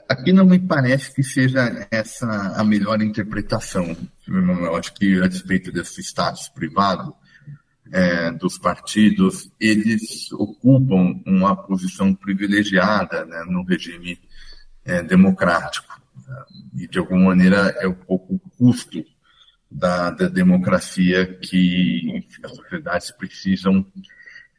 Aqui 0.08 0.32
não 0.32 0.46
me 0.46 0.58
parece 0.58 1.14
que 1.14 1.22
seja 1.22 1.86
essa 1.90 2.26
a 2.56 2.62
melhor 2.64 3.02
interpretação. 3.02 3.96
Eu 4.26 4.76
acho 4.76 4.94
que 4.94 5.20
a 5.20 5.24
respeito 5.24 5.72
desse 5.72 6.00
status 6.00 6.48
privado, 6.48 7.12
é, 7.92 8.30
dos 8.32 8.58
partidos, 8.58 9.50
eles 9.60 10.30
ocupam 10.32 11.20
uma 11.24 11.56
posição 11.56 12.14
privilegiada 12.14 13.24
né, 13.24 13.44
no 13.46 13.62
regime 13.62 14.18
é, 14.84 15.02
democrático. 15.02 16.00
E, 16.74 16.86
de 16.88 16.98
alguma 16.98 17.26
maneira, 17.26 17.74
é 17.80 17.86
um 17.86 17.94
pouco 17.94 18.34
o 18.34 18.50
custo 18.50 19.04
da, 19.70 20.10
da 20.10 20.28
democracia 20.28 21.26
que 21.26 22.24
as 22.42 22.54
sociedades 22.54 23.10
precisam 23.12 23.86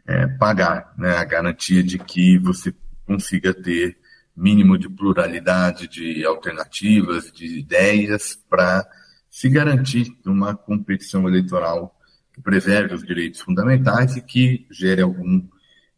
é, 0.06 0.28
pagar 0.28 0.94
né, 0.98 1.18
a 1.18 1.24
garantia 1.24 1.84
de 1.84 1.98
que 1.98 2.38
você 2.38 2.74
consiga 3.06 3.54
ter 3.54 3.98
mínimo 4.36 4.78
de 4.78 4.88
pluralidade 4.88 5.88
de 5.88 6.24
alternativas, 6.26 7.32
de 7.32 7.60
ideias, 7.60 8.36
para 8.50 8.88
se 9.30 9.50
garantir 9.50 10.16
uma 10.26 10.56
competição 10.56 11.28
eleitoral 11.28 11.97
preserve 12.44 12.96
os 12.96 13.04
direitos 13.04 13.42
fundamentais 13.42 14.16
e 14.16 14.22
que 14.22 14.66
gere 14.72 15.02
algum 15.02 15.48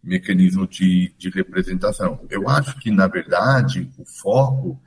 mecanismo 0.02 0.68
de, 0.68 1.14
de 1.18 1.30
representação. 1.30 2.26
Eu 2.30 2.48
acho 2.48 2.80
que, 2.80 2.90
na 2.90 3.08
verdade, 3.08 3.90
o 3.98 4.06
foco 4.06 4.82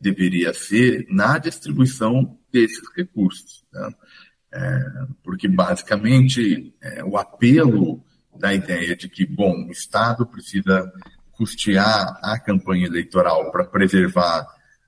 deveria 0.00 0.52
ser 0.52 1.06
na 1.08 1.38
distribuição 1.38 2.36
desses 2.52 2.82
recursos, 2.94 3.64
né? 3.72 3.88
é, 4.52 4.84
porque, 5.22 5.48
basicamente, 5.48 6.74
é, 6.82 7.04
o 7.04 7.16
apelo 7.16 8.02
da 8.38 8.52
ideia 8.52 8.96
de 8.96 9.08
que, 9.08 9.24
bom, 9.24 9.66
o 9.66 9.70
Estado 9.70 10.26
precisa 10.26 10.92
custear 11.32 12.18
a 12.22 12.38
campanha 12.38 12.86
eleitoral 12.86 13.50
para 13.50 13.64
preservar 13.64 14.46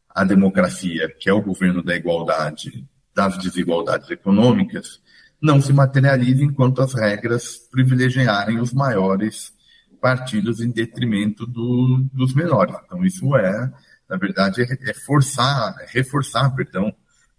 a 0.08 0.24
democracia, 0.24 1.08
que 1.20 1.28
é 1.28 1.32
o 1.32 1.42
governo 1.42 1.82
da 1.82 1.94
igualdade, 1.94 2.86
das 3.14 3.38
desigualdades 3.38 4.10
econômicas, 4.10 5.00
não 5.40 5.60
se 5.60 5.72
materializa 5.72 6.42
enquanto 6.42 6.82
as 6.82 6.94
regras 6.94 7.56
privilegiarem 7.70 8.58
os 8.60 8.72
maiores 8.72 9.52
partidos 10.00 10.60
em 10.60 10.70
detrimento 10.70 11.46
do, 11.46 12.08
dos 12.12 12.34
menores. 12.34 12.74
Então, 12.84 13.04
isso 13.04 13.36
é, 13.36 13.72
na 14.08 14.16
verdade, 14.16 14.62
é, 14.62 14.94
forçar, 14.94 15.76
é 15.80 15.86
reforçar, 15.88 16.50
perdão, 16.50 16.94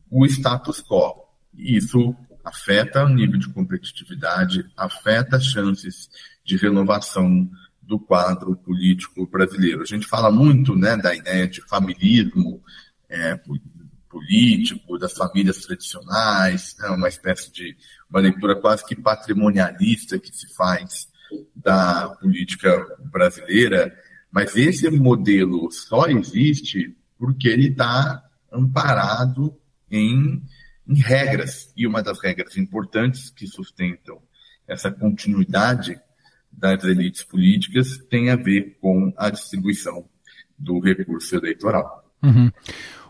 o 0.10 0.26
status 0.26 0.82
quo. 0.82 1.26
E 1.56 1.78
isso 1.78 2.16
afeta 2.44 3.04
o 3.04 3.10
nível 3.10 3.40
de 3.40 3.50
competitividade, 3.50 4.66
afeta 4.76 5.38
as 5.38 5.46
chances 5.46 6.10
de 6.44 6.58
renovação 6.58 7.50
do 7.82 8.00
quadro 8.00 8.56
político 8.56 9.28
brasileiro. 9.28 9.82
A 9.82 9.86
gente 9.86 10.08
fala 10.08 10.32
muito 10.32 10.76
né, 10.76 10.96
da 10.96 11.16
ideia 11.16 11.48
de 11.48 11.62
familismo, 11.62 12.62
é, 13.10 13.40
político, 14.10 14.98
das 14.98 15.14
famílias 15.14 15.60
tradicionais, 15.60 16.76
né, 16.80 16.90
uma 16.90 17.08
espécie 17.08 17.52
de 17.52 17.78
uma 18.10 18.20
leitura 18.20 18.56
quase 18.60 18.86
que 18.86 18.96
patrimonialista 18.96 20.20
que 20.20 20.36
se 20.36 20.54
faz 20.56 21.08
da 21.56 22.10
política 22.20 22.86
brasileira, 23.12 23.96
mas 24.32 24.56
esse 24.56 24.90
modelo 24.90 25.72
só 25.72 26.08
existe 26.08 26.96
porque 27.18 27.48
ele 27.48 27.68
está 27.68 28.24
amparado 28.52 29.56
em, 29.92 30.42
em 30.88 30.96
regras, 30.96 31.72
e 31.78 31.86
uma 31.86 32.02
das 32.02 32.20
regras 32.20 32.58
importantes 32.58 33.30
que 33.30 33.46
sustentam 33.46 34.20
essa 34.68 34.92
continuidade 34.92 36.00
das 36.52 36.84
elites 36.84 37.24
políticas 37.24 37.98
tem 38.10 38.32
a 38.32 38.36
ver 38.36 38.78
com 38.82 39.14
a 39.18 39.30
distribuição 39.30 40.08
do 40.58 40.80
recurso 40.80 41.36
eleitoral. 41.36 42.04
Uhum 42.24 42.52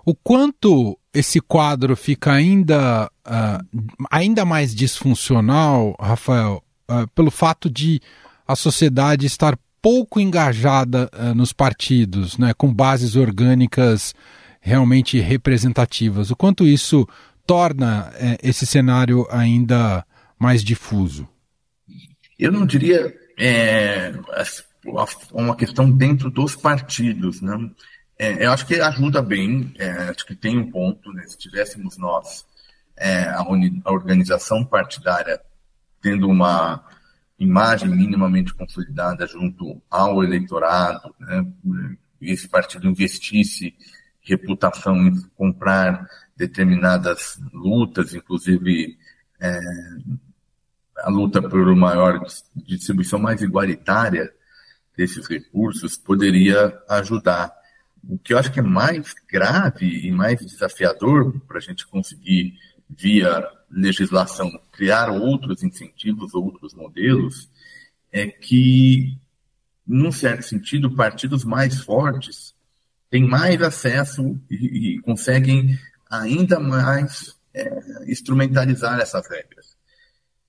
o 0.05 0.15
quanto 0.15 0.97
esse 1.13 1.39
quadro 1.41 1.95
fica 1.95 2.31
ainda, 2.31 3.09
uh, 3.25 3.79
ainda 4.11 4.45
mais 4.45 4.73
disfuncional, 4.73 5.95
Rafael, 5.99 6.63
uh, 6.89 7.07
pelo 7.15 7.31
fato 7.31 7.69
de 7.69 7.99
a 8.47 8.55
sociedade 8.55 9.25
estar 9.25 9.57
pouco 9.81 10.19
engajada 10.19 11.09
uh, 11.13 11.33
nos 11.33 11.53
partidos, 11.53 12.37
né, 12.37 12.53
com 12.53 12.73
bases 12.73 13.15
orgânicas 13.15 14.13
realmente 14.61 15.19
representativas. 15.19 16.31
O 16.31 16.35
quanto 16.35 16.67
isso 16.67 17.07
torna 17.47 18.11
eh, 18.15 18.37
esse 18.43 18.65
cenário 18.65 19.25
ainda 19.31 20.05
mais 20.37 20.63
difuso? 20.63 21.27
Eu 22.37 22.51
não 22.51 22.65
diria 22.65 23.11
é, 23.39 24.13
uma 25.31 25.55
questão 25.55 25.89
dentro 25.89 26.29
dos 26.29 26.55
partidos, 26.55 27.41
né? 27.41 27.57
É, 28.21 28.45
eu 28.45 28.51
acho 28.51 28.67
que 28.67 28.75
ajuda 28.81 29.21
bem, 29.21 29.73
é, 29.77 29.89
acho 30.09 30.25
que 30.25 30.35
tem 30.35 30.57
um 30.57 30.69
ponto, 30.69 31.09
né? 31.13 31.25
se 31.25 31.37
tivéssemos 31.37 31.97
nós, 31.97 32.45
é, 32.97 33.23
a, 33.23 33.39
a, 33.39 33.91
organização 33.93 34.65
partidária, 34.65 35.39
tendo 36.01 36.27
uma 36.27 36.83
imagem 37.39 37.87
minimamente 37.87 38.53
consolidada 38.53 39.25
junto 39.25 39.81
ao 39.89 40.21
eleitorado, 40.21 41.15
né? 41.17 41.45
esse 42.19 42.49
partido 42.49 42.89
investisse 42.89 43.73
reputação 44.21 44.97
em 45.07 45.21
comprar 45.37 46.05
determinadas 46.35 47.39
lutas, 47.53 48.13
inclusive 48.13 48.97
é, 49.39 49.59
a 50.97 51.09
luta 51.09 51.41
por 51.41 51.69
uma 51.69 51.95
maior 51.95 52.19
distribuição 52.53 53.17
mais 53.17 53.41
igualitária 53.41 54.29
desses 54.97 55.25
recursos, 55.25 55.95
poderia 55.95 56.77
ajudar 56.89 57.58
o 58.07 58.17
que 58.17 58.33
eu 58.33 58.37
acho 58.37 58.51
que 58.51 58.59
é 58.59 58.63
mais 58.63 59.13
grave 59.29 60.07
e 60.07 60.11
mais 60.11 60.39
desafiador 60.39 61.39
para 61.47 61.57
a 61.57 61.61
gente 61.61 61.85
conseguir, 61.87 62.57
via 62.89 63.47
legislação, 63.69 64.49
criar 64.71 65.09
outros 65.11 65.63
incentivos, 65.63 66.33
outros 66.33 66.73
modelos, 66.73 67.49
é 68.11 68.27
que, 68.27 69.17
num 69.85 70.11
certo 70.11 70.43
sentido, 70.43 70.95
partidos 70.95 71.43
mais 71.43 71.79
fortes 71.81 72.55
têm 73.09 73.27
mais 73.27 73.61
acesso 73.61 74.39
e, 74.49 74.95
e 74.95 75.01
conseguem 75.01 75.77
ainda 76.09 76.59
mais 76.59 77.37
é, 77.53 78.11
instrumentalizar 78.11 78.99
essas 78.99 79.27
regras. 79.29 79.77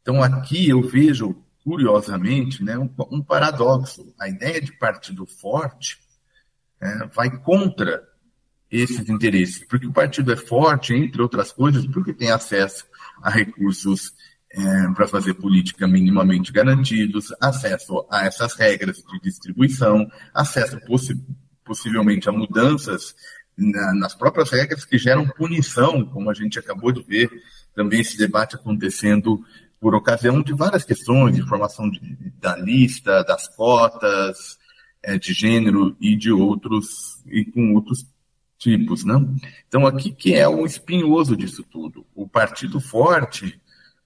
Então, 0.01 0.23
aqui 0.23 0.69
eu 0.69 0.83
vejo, 0.83 1.37
curiosamente, 1.63 2.65
né, 2.65 2.79
um, 2.79 2.91
um 3.11 3.23
paradoxo. 3.23 4.15
A 4.19 4.29
ideia 4.29 4.61
de 4.61 4.73
partido 4.73 5.27
forte 5.27 5.99
é, 6.81 7.07
vai 7.07 7.31
contra 7.31 8.03
esses 8.71 9.09
interesses, 9.09 9.65
porque 9.69 9.87
o 9.87 9.93
partido 9.93 10.33
é 10.33 10.37
forte, 10.37 10.95
entre 10.95 11.21
outras 11.21 11.51
coisas, 11.51 11.87
porque 11.87 12.15
tem 12.15 12.31
acesso 12.31 12.87
a 13.21 13.29
recursos 13.29 14.13
é, 14.53 14.89
para 14.95 15.09
fazer 15.09 15.35
política 15.35 15.87
minimamente 15.87 16.53
garantidos, 16.53 17.35
acesso 17.41 18.07
a 18.11 18.25
essas 18.25 18.55
regras 18.55 18.97
de 18.99 19.21
distribuição, 19.21 20.09
acesso 20.35 20.81
possi 20.87 21.21
possivelmente 21.65 22.29
a 22.29 22.33
mudanças 22.33 23.15
na, 23.57 23.95
nas 23.95 24.15
próprias 24.15 24.51
regras 24.51 24.85
que 24.85 24.99
geram 24.99 25.29
punição, 25.29 26.05
como 26.05 26.31
a 26.31 26.35
gente 26.35 26.59
acabou 26.59 26.91
de 26.91 27.03
ver 27.03 27.31
também 27.75 28.01
esse 28.01 28.17
debate 28.17 28.57
acontecendo 28.57 29.45
por 29.81 29.95
ocasião 29.95 30.43
de 30.43 30.53
várias 30.53 30.85
questões, 30.85 31.37
de 31.37 31.47
formação 31.49 31.89
de, 31.89 32.01
da 32.41 32.57
lista, 32.57 33.23
das 33.25 33.49
cotas, 33.49 34.59
é, 35.03 35.19
de 35.19 35.33
gênero 35.33 35.97
e 36.01 36.17
de 36.17 36.31
outros, 36.31 37.23
e 37.27 37.45
com 37.45 37.75
outros 37.75 38.07
tipos, 38.59 39.05
né? 39.05 39.15
Então, 39.67 39.87
aqui 39.87 40.13
que 40.13 40.35
é 40.35 40.47
o 40.47 40.67
espinhoso 40.67 41.37
disso 41.37 41.63
tudo. 41.63 42.07
O 42.15 42.29
partido 42.29 42.81
forte, 42.81 43.61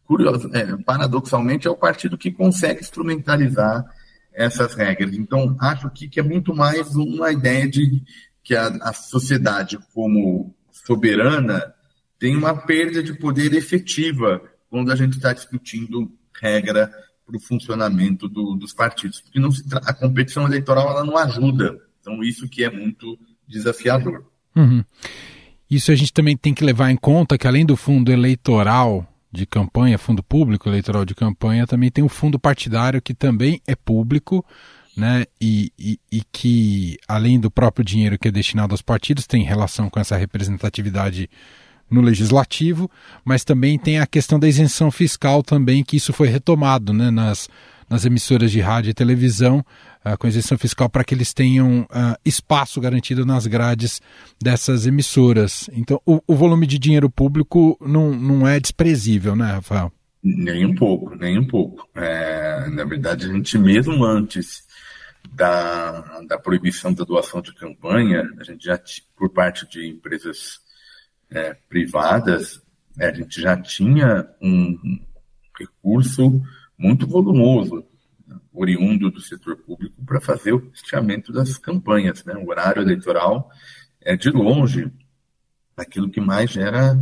curioso, 0.04 0.48
é, 0.54 0.76
paradoxalmente, 0.84 1.66
é 1.66 1.70
o 1.70 1.76
partido 1.76 2.16
que 2.16 2.30
consegue 2.30 2.80
instrumentalizar 2.80 3.84
essas 4.32 4.74
regras. 4.74 5.14
Então, 5.14 5.56
acho 5.60 5.90
que, 5.90 6.08
que 6.08 6.20
é 6.20 6.22
muito 6.22 6.54
mais 6.54 6.94
uma 6.94 7.32
ideia 7.32 7.68
de 7.68 8.02
que 8.42 8.54
a, 8.54 8.68
a 8.82 8.92
sociedade, 8.92 9.78
como 9.92 10.54
soberana, 10.70 11.74
tem 12.18 12.36
uma 12.36 12.54
perda 12.54 13.02
de 13.02 13.14
poder 13.14 13.54
efetiva 13.54 14.40
quando 14.70 14.92
a 14.92 14.96
gente 14.96 15.16
está 15.16 15.32
discutindo 15.32 16.12
regra 16.40 16.92
para 17.26 17.36
o 17.36 17.40
funcionamento 17.40 18.28
do, 18.28 18.54
dos 18.54 18.72
partidos, 18.72 19.20
porque 19.20 19.40
não 19.40 19.50
se 19.50 19.64
a 19.72 19.94
competição 19.94 20.46
eleitoral 20.46 20.90
ela 20.90 21.04
não 21.04 21.16
ajuda. 21.16 21.78
Então 22.00 22.22
isso 22.22 22.48
que 22.48 22.62
é 22.62 22.70
muito 22.70 23.18
desafiador. 23.46 24.24
Uhum. 24.54 24.84
Isso 25.70 25.90
a 25.90 25.94
gente 25.94 26.12
também 26.12 26.36
tem 26.36 26.54
que 26.54 26.64
levar 26.64 26.90
em 26.90 26.96
conta 26.96 27.38
que 27.38 27.46
além 27.46 27.64
do 27.64 27.76
fundo 27.76 28.12
eleitoral 28.12 29.08
de 29.32 29.46
campanha, 29.46 29.98
fundo 29.98 30.22
público 30.22 30.68
eleitoral 30.68 31.04
de 31.04 31.14
campanha, 31.14 31.66
também 31.66 31.90
tem 31.90 32.04
o 32.04 32.08
fundo 32.08 32.38
partidário 32.38 33.02
que 33.02 33.12
também 33.12 33.60
é 33.66 33.74
público, 33.74 34.44
né, 34.96 35.24
e, 35.40 35.72
e, 35.76 35.98
e, 36.12 36.22
que, 36.30 36.96
além 37.08 37.40
do 37.40 37.50
próprio 37.50 37.84
dinheiro 37.84 38.16
que 38.16 38.28
é 38.28 38.30
destinado 38.30 38.72
aos 38.72 38.80
partidos, 38.80 39.26
tem 39.26 39.42
relação 39.42 39.90
com 39.90 39.98
essa 39.98 40.16
representatividade 40.16 41.28
no 41.94 42.00
legislativo, 42.00 42.90
mas 43.24 43.44
também 43.44 43.78
tem 43.78 44.00
a 44.00 44.06
questão 44.06 44.38
da 44.38 44.48
isenção 44.48 44.90
fiscal 44.90 45.42
também, 45.42 45.84
que 45.84 45.96
isso 45.96 46.12
foi 46.12 46.28
retomado 46.28 46.92
né, 46.92 47.10
nas, 47.10 47.48
nas 47.88 48.04
emissoras 48.04 48.50
de 48.50 48.60
rádio 48.60 48.90
e 48.90 48.94
televisão, 48.94 49.64
uh, 50.04 50.18
com 50.18 50.26
isenção 50.26 50.58
fiscal 50.58 50.88
para 50.88 51.04
que 51.04 51.14
eles 51.14 51.32
tenham 51.32 51.82
uh, 51.82 52.18
espaço 52.24 52.80
garantido 52.80 53.24
nas 53.24 53.46
grades 53.46 54.02
dessas 54.42 54.86
emissoras. 54.86 55.70
Então, 55.72 56.00
o, 56.04 56.20
o, 56.26 56.34
volume 56.34 56.66
de 56.66 56.78
dinheiro 56.78 57.08
público 57.08 57.78
não, 57.80 58.12
não 58.12 58.46
é 58.46 58.58
desprezível, 58.58 59.36
né, 59.36 59.52
Rafael? 59.52 59.92
Nem 60.22 60.66
um 60.66 60.74
pouco, 60.74 61.14
nem 61.14 61.38
um 61.38 61.46
pouco. 61.46 61.88
É, 61.94 62.68
na 62.70 62.84
verdade, 62.84 63.26
a 63.26 63.32
gente 63.32 63.58
mesmo 63.58 64.04
antes 64.04 64.64
da, 65.32 66.22
da 66.26 66.38
proibição 66.38 66.92
da 66.92 67.04
doação 67.04 67.42
de 67.42 67.54
campanha, 67.54 68.22
a 68.38 68.44
gente 68.44 68.64
já, 68.64 68.78
por 69.16 69.30
parte 69.30 69.68
de 69.68 69.86
empresas 69.86 70.63
é, 71.34 71.54
privadas, 71.68 72.62
é, 72.98 73.08
a 73.08 73.12
gente 73.12 73.40
já 73.40 73.60
tinha 73.60 74.26
um 74.40 75.00
recurso 75.58 76.40
muito 76.78 77.06
volumoso, 77.06 77.84
oriundo 78.52 79.10
do 79.10 79.20
setor 79.20 79.56
público, 79.56 80.02
para 80.04 80.20
fazer 80.20 80.52
o 80.52 80.70
fechamento 80.70 81.32
das 81.32 81.58
campanhas. 81.58 82.24
Né? 82.24 82.34
O 82.36 82.48
horário 82.48 82.82
eleitoral 82.82 83.50
é, 84.00 84.16
de 84.16 84.30
longe, 84.30 84.92
aquilo 85.76 86.08
que 86.08 86.20
mais 86.20 86.50
gera 86.50 86.96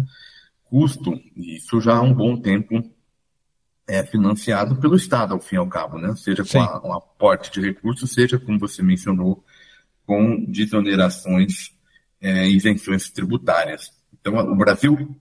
custo, 0.65 1.13
e 1.37 1.57
isso 1.57 1.79
já 1.81 1.97
há 1.97 2.01
um 2.01 2.15
bom 2.15 2.41
tempo 2.41 2.83
é 3.87 4.03
financiado 4.07 4.77
pelo 4.77 4.97
Estado, 4.97 5.35
ao 5.35 5.41
fim 5.41 5.57
e 5.57 5.59
ao 5.59 5.69
cabo, 5.69 5.99
né? 5.99 6.15
seja 6.17 6.43
com 6.45 6.59
a, 6.59 6.87
um 6.87 6.93
aporte 6.95 7.51
de 7.51 7.61
recursos, 7.61 8.11
seja, 8.13 8.39
como 8.39 8.59
você 8.59 8.83
mencionou, 8.83 9.45
com 10.07 10.43
desonerações 10.47 11.73
é, 12.23 12.47
isenções 12.47 13.11
tributárias. 13.11 13.93
Então, 14.23 14.39
o 14.39 14.57
Brasil 14.57 15.21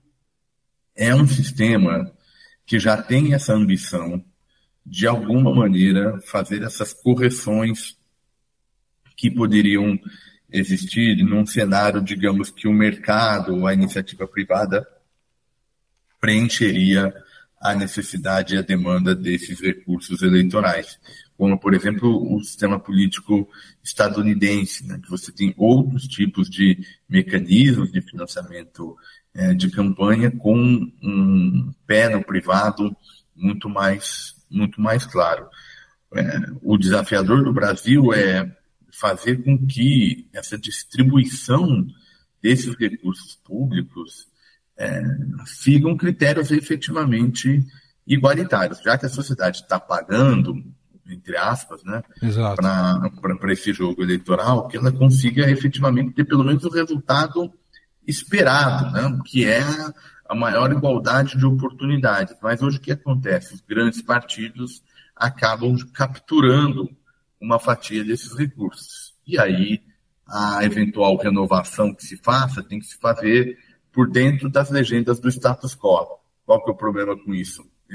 é 0.94 1.12
um 1.12 1.26
sistema 1.26 2.08
que 2.64 2.78
já 2.78 3.02
tem 3.02 3.34
essa 3.34 3.52
ambição 3.52 4.24
de 4.86 5.08
alguma 5.08 5.52
maneira, 5.52 6.20
fazer 6.22 6.62
essas 6.62 6.92
correções 6.92 7.98
que 9.16 9.28
poderiam 9.28 9.98
existir 10.52 11.16
num 11.24 11.44
cenário, 11.44 12.00
digamos, 12.00 12.50
que 12.50 12.68
o 12.68 12.72
mercado, 12.72 13.66
a 13.66 13.74
iniciativa 13.74 14.26
privada, 14.28 14.86
preencheria 16.20 17.12
a 17.62 17.74
necessidade 17.74 18.54
e 18.54 18.58
a 18.58 18.62
demanda 18.62 19.14
desses 19.14 19.60
recursos 19.60 20.20
eleitorais. 20.20 20.98
Como, 21.38 21.58
por 21.58 21.74
exemplo, 21.74 22.34
o 22.34 22.42
sistema 22.42 22.78
político 22.78 23.48
estadunidense, 23.82 24.86
né, 24.86 24.98
que 25.00 25.08
você 25.08 25.30
tem 25.30 25.54
outros 25.56 26.08
tipos 26.08 26.50
de 26.50 26.84
mecanismos 27.08 27.92
de 27.92 28.00
financiamento 28.00 28.96
é, 29.32 29.54
de 29.54 29.70
campanha 29.70 30.30
com 30.30 30.56
um 31.02 31.72
pé 31.86 32.08
no 32.08 32.22
privado 32.22 32.94
muito 33.34 33.68
mais 33.68 34.34
muito 34.50 34.80
mais 34.80 35.06
claro. 35.06 35.48
É, 36.14 36.22
o 36.62 36.76
desafiador 36.76 37.42
do 37.42 37.52
Brasil 37.52 38.12
é 38.12 38.54
fazer 38.92 39.42
com 39.42 39.66
que 39.66 40.28
essa 40.32 40.58
distribuição 40.58 41.86
desses 42.42 42.74
recursos 42.76 43.36
públicos 43.36 44.26
é, 44.78 45.02
sigam 45.46 45.96
critérios 45.96 46.50
efetivamente 46.50 47.64
igualitários, 48.06 48.80
já 48.82 48.98
que 48.98 49.06
a 49.06 49.08
sociedade 49.08 49.58
está 49.58 49.78
pagando, 49.78 50.54
entre 51.08 51.36
aspas, 51.36 51.82
né, 51.84 52.02
para 52.20 53.52
esse 53.52 53.72
jogo 53.72 54.02
eleitoral, 54.02 54.68
que 54.68 54.76
ela 54.76 54.90
consiga 54.90 55.50
efetivamente 55.50 56.14
ter 56.14 56.24
pelo 56.24 56.44
menos 56.44 56.64
o 56.64 56.70
resultado 56.70 57.52
esperado, 58.06 58.90
né, 58.92 59.18
que 59.26 59.46
é 59.46 59.62
a 60.28 60.34
maior 60.34 60.72
igualdade 60.72 61.36
de 61.36 61.44
oportunidades. 61.44 62.34
Mas 62.42 62.62
hoje 62.62 62.78
o 62.78 62.80
que 62.80 62.92
acontece? 62.92 63.54
Os 63.54 63.60
grandes 63.60 64.00
partidos 64.02 64.82
acabam 65.14 65.76
capturando 65.92 66.88
uma 67.40 67.58
fatia 67.58 68.02
desses 68.02 68.36
recursos. 68.36 69.14
E 69.26 69.38
aí 69.38 69.82
a 70.26 70.64
eventual 70.64 71.16
renovação 71.16 71.94
que 71.94 72.04
se 72.04 72.16
faça 72.16 72.62
tem 72.62 72.78
que 72.78 72.86
se 72.86 72.98
fazer 72.98 73.58
por 73.92 74.10
dentro 74.10 74.48
das 74.48 74.70
legendas 74.70 75.20
do 75.20 75.28
status 75.28 75.74
quo. 75.74 76.18
Qual 76.44 76.64
que 76.64 76.70
é 76.70 76.72
o 76.72 76.76
problema 76.76 77.16
com 77.16 77.34
isso? 77.34 77.64
É, 77.90 77.94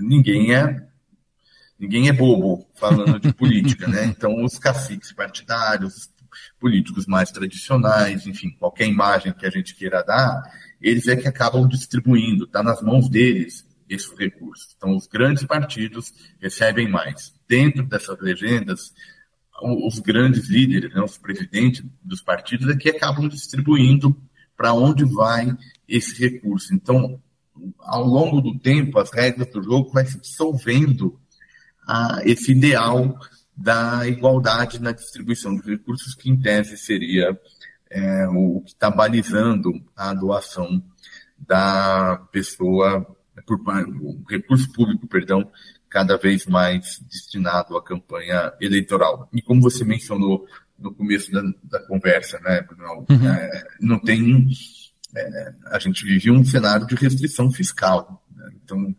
ninguém 0.00 0.54
é 0.54 0.88
ninguém 1.78 2.08
é 2.08 2.12
bobo 2.12 2.66
falando 2.74 3.18
de 3.18 3.32
política, 3.34 3.88
né? 3.88 4.04
Então 4.04 4.44
os 4.44 4.58
caciques 4.58 5.12
partidários, 5.12 6.10
políticos 6.58 7.06
mais 7.06 7.30
tradicionais, 7.30 8.26
enfim, 8.26 8.50
qualquer 8.58 8.86
imagem 8.86 9.32
que 9.32 9.44
a 9.44 9.50
gente 9.50 9.74
queira 9.74 10.02
dar, 10.02 10.42
eles 10.80 11.06
é 11.08 11.16
que 11.16 11.28
acabam 11.28 11.66
distribuindo, 11.66 12.44
está 12.44 12.62
nas 12.62 12.80
mãos 12.82 13.08
deles 13.08 13.66
esses 13.88 14.16
recursos. 14.16 14.74
Então, 14.76 14.96
os 14.96 15.06
grandes 15.06 15.44
partidos 15.44 16.12
recebem 16.40 16.88
mais. 16.88 17.34
Dentro 17.46 17.84
dessas 17.84 18.18
legendas, 18.20 18.92
os 19.62 19.98
grandes 19.98 20.48
líderes, 20.48 20.94
né, 20.94 21.02
os 21.02 21.18
presidentes 21.18 21.84
dos 22.02 22.22
partidos, 22.22 22.68
é 22.68 22.76
que 22.76 22.88
acabam 22.88 23.28
distribuindo 23.28 24.16
para 24.62 24.74
onde 24.74 25.04
vai 25.04 25.52
esse 25.88 26.16
recurso. 26.20 26.72
Então, 26.72 27.20
ao 27.80 28.04
longo 28.06 28.40
do 28.40 28.56
tempo, 28.60 29.00
as 29.00 29.10
regras 29.10 29.50
do 29.50 29.60
jogo 29.60 29.90
vai 29.90 30.06
se 30.06 30.20
dissolvendo 30.20 31.18
ah, 31.84 32.20
esse 32.24 32.52
ideal 32.52 33.18
da 33.56 34.06
igualdade 34.06 34.80
na 34.80 34.92
distribuição 34.92 35.56
dos 35.56 35.66
recursos, 35.66 36.14
que 36.14 36.30
em 36.30 36.40
tese 36.40 36.76
seria 36.76 37.36
é, 37.90 38.28
o 38.28 38.60
que 38.60 38.70
está 38.70 38.88
balizando 38.88 39.72
a 39.96 40.14
doação 40.14 40.80
da 41.36 42.24
pessoa, 42.30 43.04
por, 43.44 43.58
o 44.00 44.22
recurso 44.30 44.72
público, 44.72 45.08
perdão, 45.08 45.50
cada 45.90 46.16
vez 46.16 46.46
mais 46.46 47.00
destinado 47.00 47.76
à 47.76 47.82
campanha 47.82 48.52
eleitoral. 48.60 49.28
E 49.32 49.42
como 49.42 49.60
você 49.60 49.84
mencionou 49.84 50.46
no 50.78 50.94
começo 50.94 51.30
da, 51.30 51.42
da 51.64 51.86
conversa, 51.86 52.38
né, 52.40 52.62
Bruno, 52.62 53.06
uhum. 53.08 53.28
é, 53.28 53.64
não 53.80 53.98
tem. 53.98 54.48
É, 55.14 55.54
a 55.66 55.78
gente 55.78 56.04
vive 56.04 56.30
um 56.30 56.44
cenário 56.44 56.86
de 56.86 56.94
restrição 56.94 57.50
fiscal. 57.50 58.24
Né? 58.34 58.52
Então, 58.64 58.96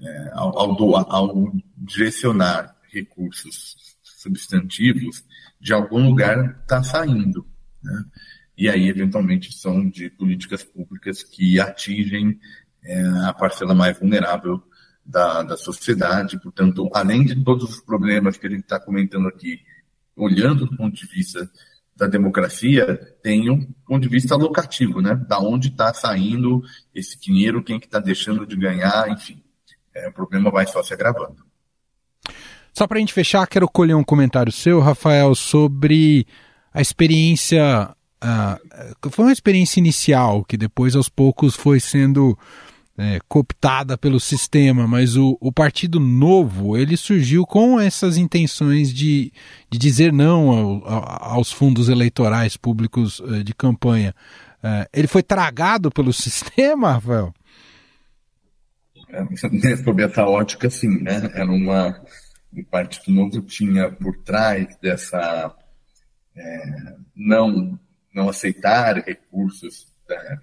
é, 0.00 0.30
ao, 0.32 0.58
ao, 0.58 0.76
doar, 0.76 1.04
ao 1.08 1.52
direcionar 1.76 2.74
recursos 2.90 3.76
substantivos, 4.02 5.24
de 5.60 5.72
algum 5.72 6.08
lugar 6.08 6.58
está 6.62 6.82
saindo. 6.82 7.46
Né? 7.82 8.04
E 8.56 8.68
aí, 8.68 8.88
eventualmente, 8.88 9.52
são 9.52 9.88
de 9.88 10.10
políticas 10.10 10.64
públicas 10.64 11.22
que 11.22 11.58
atingem 11.60 12.38
é, 12.84 13.02
a 13.26 13.32
parcela 13.32 13.74
mais 13.74 13.98
vulnerável 13.98 14.62
da, 15.04 15.42
da 15.42 15.56
sociedade. 15.56 16.40
Portanto, 16.40 16.88
além 16.94 17.24
de 17.24 17.42
todos 17.42 17.70
os 17.70 17.80
problemas 17.80 18.36
que 18.36 18.46
a 18.46 18.50
gente 18.50 18.62
está 18.62 18.78
comentando 18.78 19.28
aqui, 19.28 19.60
olhando 20.16 20.66
do 20.66 20.76
ponto 20.76 20.94
de 20.94 21.06
vista 21.06 21.50
da 21.94 22.06
democracia, 22.06 22.96
tem 23.22 23.50
um 23.50 23.64
ponto 23.86 24.02
de 24.02 24.08
vista 24.08 24.34
locativo, 24.34 25.00
né? 25.00 25.14
Da 25.14 25.38
onde 25.38 25.68
está 25.68 25.92
saindo 25.92 26.62
esse 26.94 27.20
dinheiro, 27.20 27.62
quem 27.62 27.78
que 27.78 27.86
está 27.86 27.98
deixando 27.98 28.46
de 28.46 28.56
ganhar, 28.56 29.08
enfim. 29.10 29.42
É, 29.94 30.08
o 30.08 30.12
problema 30.12 30.50
vai 30.50 30.66
só 30.66 30.82
se 30.82 30.94
agravando. 30.94 31.44
Só 32.72 32.86
para 32.86 32.96
a 32.96 33.00
gente 33.00 33.12
fechar, 33.12 33.46
quero 33.46 33.68
colher 33.68 33.94
um 33.94 34.04
comentário 34.04 34.50
seu, 34.50 34.80
Rafael, 34.80 35.34
sobre 35.34 36.26
a 36.72 36.80
experiência. 36.80 37.94
Uh, 38.24 39.10
foi 39.10 39.26
uma 39.26 39.32
experiência 39.32 39.78
inicial 39.78 40.44
que 40.44 40.56
depois, 40.56 40.96
aos 40.96 41.08
poucos, 41.08 41.54
foi 41.54 41.78
sendo 41.78 42.38
é, 43.02 43.18
cooptada 43.28 43.98
pelo 43.98 44.20
sistema, 44.20 44.86
mas 44.86 45.16
o, 45.16 45.36
o, 45.40 45.50
Partido 45.50 45.98
Novo 45.98 46.76
ele 46.76 46.96
surgiu 46.96 47.44
com 47.44 47.80
essas 47.80 48.16
intenções 48.16 48.94
de, 48.94 49.32
de 49.68 49.76
dizer 49.76 50.12
não 50.12 50.50
ao, 50.86 51.32
aos 51.32 51.50
fundos 51.50 51.88
eleitorais 51.88 52.56
públicos 52.56 53.18
uh, 53.18 53.42
de 53.42 53.52
campanha. 53.52 54.14
Uh, 54.62 54.86
ele 54.92 55.08
foi 55.08 55.20
tragado 55.20 55.90
pelo 55.90 56.12
sistema, 56.14 56.92
Rafael? 56.92 57.34
É, 59.08 59.76
sob 59.82 60.02
essa 60.02 60.24
ótica, 60.24 60.70
sim, 60.70 61.02
né? 61.02 61.28
Era 61.34 61.50
uma 61.50 62.00
o 62.56 62.64
Partido 62.64 63.10
Novo 63.10 63.40
tinha 63.42 63.90
por 63.90 64.16
trás 64.18 64.76
dessa 64.76 65.52
é, 66.36 66.94
não, 67.16 67.78
não 68.14 68.28
aceitar 68.28 68.96
recursos 68.98 69.90
da, 70.06 70.38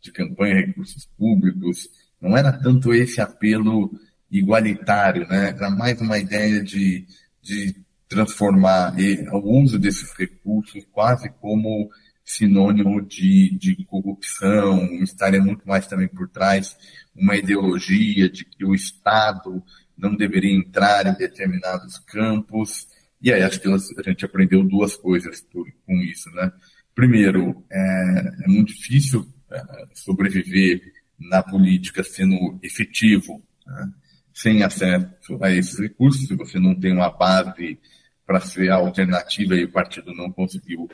de 0.00 0.12
campanha, 0.12 0.66
recursos 0.66 1.06
públicos, 1.16 1.88
não 2.20 2.36
era 2.36 2.52
tanto 2.52 2.92
esse 2.92 3.20
apelo 3.20 3.90
igualitário, 4.30 5.26
né? 5.28 5.48
era 5.48 5.70
mais 5.70 6.00
uma 6.00 6.18
ideia 6.18 6.62
de, 6.62 7.06
de 7.42 7.74
transformar 8.08 8.94
o 9.32 9.62
uso 9.62 9.78
desses 9.78 10.12
recursos 10.12 10.84
quase 10.92 11.28
como 11.40 11.90
sinônimo 12.24 13.00
de, 13.02 13.56
de 13.58 13.84
corrupção, 13.86 14.84
estaria 15.02 15.42
muito 15.42 15.66
mais 15.66 15.86
também 15.86 16.06
por 16.08 16.28
trás 16.28 16.76
uma 17.14 17.36
ideologia 17.36 18.30
de 18.30 18.44
que 18.44 18.64
o 18.64 18.74
Estado 18.74 19.62
não 19.96 20.14
deveria 20.16 20.54
entrar 20.54 21.06
em 21.06 21.14
determinados 21.14 21.98
campos. 21.98 22.86
E 23.20 23.32
aí 23.32 23.42
acho 23.42 23.60
que 23.60 23.68
a 23.68 24.02
gente 24.02 24.24
aprendeu 24.24 24.62
duas 24.62 24.96
coisas 24.96 25.44
com 25.52 25.94
isso, 25.96 26.30
né? 26.30 26.52
Primeiro, 26.94 27.64
é, 27.70 28.44
é 28.44 28.48
muito 28.48 28.72
difícil 28.74 29.26
é, 29.26 29.39
sobreviver 29.94 30.80
na 31.18 31.42
política 31.42 32.02
sendo 32.02 32.58
efetivo, 32.62 33.42
né? 33.66 33.92
sem 34.32 34.62
acesso 34.62 35.38
a 35.42 35.50
esses 35.50 35.78
recursos, 35.78 36.26
se 36.26 36.34
você 36.34 36.58
não 36.58 36.74
tem 36.74 36.92
uma 36.92 37.10
base 37.10 37.78
para 38.26 38.40
ser 38.40 38.70
a 38.70 38.76
alternativa 38.76 39.54
e 39.54 39.64
o 39.64 39.72
partido 39.72 40.14
não 40.14 40.30
conseguiu 40.30 40.88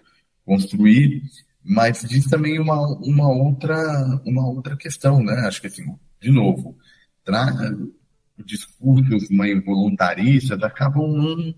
construir, 0.44 1.22
mas 1.62 2.02
diz 2.02 2.26
também 2.26 2.58
uma, 2.58 2.80
uma, 2.98 3.28
outra, 3.28 3.76
uma 4.24 4.48
outra 4.48 4.76
questão, 4.76 5.22
né? 5.22 5.34
Acho 5.46 5.60
que, 5.60 5.66
assim, 5.66 5.84
de 6.20 6.30
novo, 6.30 6.76
discursos 8.44 9.28
meio 9.30 9.64
voluntaristas 9.64 10.62
acabam 10.62 11.08
não 11.08 11.54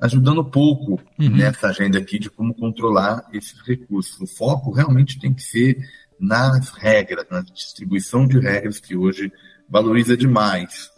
ajudando 0.00 0.44
pouco 0.44 1.00
uhum. 1.18 1.30
nessa 1.30 1.68
agenda 1.68 1.98
aqui 1.98 2.18
de 2.18 2.30
como 2.30 2.54
controlar 2.54 3.26
esses 3.32 3.60
recursos. 3.62 4.20
O 4.20 4.26
foco 4.26 4.70
realmente 4.70 5.18
tem 5.18 5.32
que 5.32 5.42
ser 5.42 5.78
nas 6.18 6.70
regras, 6.70 7.26
na 7.30 7.42
distribuição 7.42 8.26
de 8.26 8.38
regras 8.38 8.80
que 8.80 8.96
hoje 8.96 9.32
valoriza 9.68 10.16
demais 10.16 10.90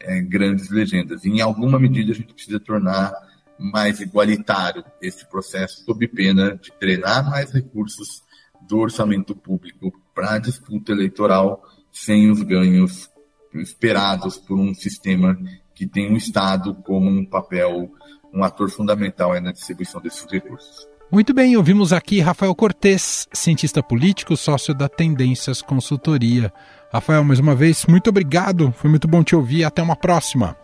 é, 0.00 0.20
grandes 0.20 0.70
legendas. 0.70 1.24
E, 1.24 1.28
em 1.28 1.40
alguma 1.40 1.78
medida 1.78 2.12
a 2.12 2.14
gente 2.14 2.34
precisa 2.34 2.60
tornar 2.60 3.12
mais 3.58 4.00
igualitário 4.00 4.84
esse 5.00 5.24
processo, 5.28 5.84
sob 5.84 6.06
pena 6.08 6.56
de 6.56 6.72
treinar 6.72 7.28
mais 7.28 7.50
recursos 7.52 8.22
do 8.68 8.78
orçamento 8.78 9.34
público 9.34 9.92
para 10.14 10.34
a 10.34 10.38
disputa 10.38 10.92
eleitoral 10.92 11.62
sem 11.92 12.30
os 12.30 12.42
ganhos 12.42 13.10
esperados 13.54 14.36
por 14.36 14.58
um 14.58 14.74
sistema 14.74 15.38
que 15.74 15.86
tem 15.86 16.12
o 16.12 16.16
Estado 16.16 16.74
como 16.74 17.08
um 17.08 17.24
papel, 17.24 17.92
um 18.32 18.42
ator 18.42 18.70
fundamental 18.70 19.40
na 19.40 19.52
distribuição 19.52 20.00
desses 20.00 20.26
recursos. 20.30 20.88
Muito 21.10 21.32
bem, 21.32 21.56
ouvimos 21.56 21.92
aqui 21.92 22.20
Rafael 22.20 22.54
Cortes, 22.54 23.28
cientista 23.32 23.82
político, 23.82 24.36
sócio 24.36 24.74
da 24.74 24.88
Tendências 24.88 25.62
Consultoria. 25.62 26.52
Rafael, 26.92 27.22
mais 27.22 27.38
uma 27.38 27.54
vez, 27.54 27.84
muito 27.86 28.10
obrigado, 28.10 28.72
foi 28.76 28.90
muito 28.90 29.06
bom 29.06 29.22
te 29.22 29.36
ouvir, 29.36 29.64
até 29.64 29.82
uma 29.82 29.94
próxima. 29.94 30.56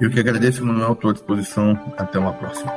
Eu 0.00 0.10
que 0.10 0.20
agradeço, 0.20 0.64
Manuel, 0.64 0.92
estou 0.92 1.10
à 1.10 1.12
disposição, 1.14 1.78
até 1.96 2.18
uma 2.18 2.32
próxima. 2.32 2.72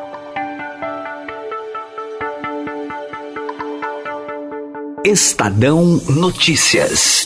Estadão 5.04 6.00
Notícias. 6.10 7.26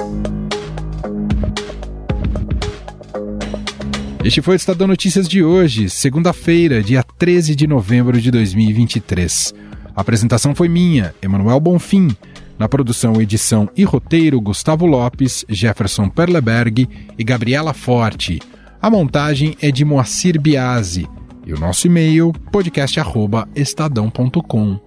Este 4.24 4.42
foi 4.42 4.56
o 4.56 4.58
Estadão 4.58 4.88
Notícias 4.88 5.28
de 5.28 5.44
hoje, 5.44 5.88
segunda-feira, 5.88 6.82
dia 6.82 7.05
13 7.18 7.56
de 7.56 7.66
novembro 7.68 8.20
de 8.20 8.30
2023. 8.32 9.54
A 9.96 10.02
apresentação 10.02 10.54
foi 10.54 10.68
minha, 10.68 11.16
Emanuel 11.22 11.58
Bonfim. 11.60 12.10
Na 12.58 12.70
produção, 12.70 13.22
edição 13.22 13.70
e 13.76 13.84
roteiro, 13.84 14.42
Gustavo 14.42 14.86
Lopes, 14.86 15.46
Jefferson 15.48 16.10
Perleberg 16.10 16.90
e 17.18 17.24
Gabriela 17.24 17.74
Forte. 17.74 18.42
A 18.82 18.90
montagem 18.90 19.56
é 19.62 19.72
de 19.72 19.86
Moacir 19.86 20.40
Biasi. 20.40 21.08
E 21.46 21.54
o 21.54 21.60
nosso 21.60 21.88
e-mail, 21.88 22.34
podcast.estadão.com. 22.52 24.80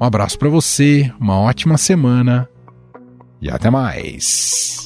Um 0.00 0.04
abraço 0.04 0.38
para 0.38 0.48
você, 0.48 1.12
uma 1.20 1.38
ótima 1.38 1.76
semana 1.76 2.48
e 3.40 3.50
até 3.50 3.70
mais. 3.70 4.79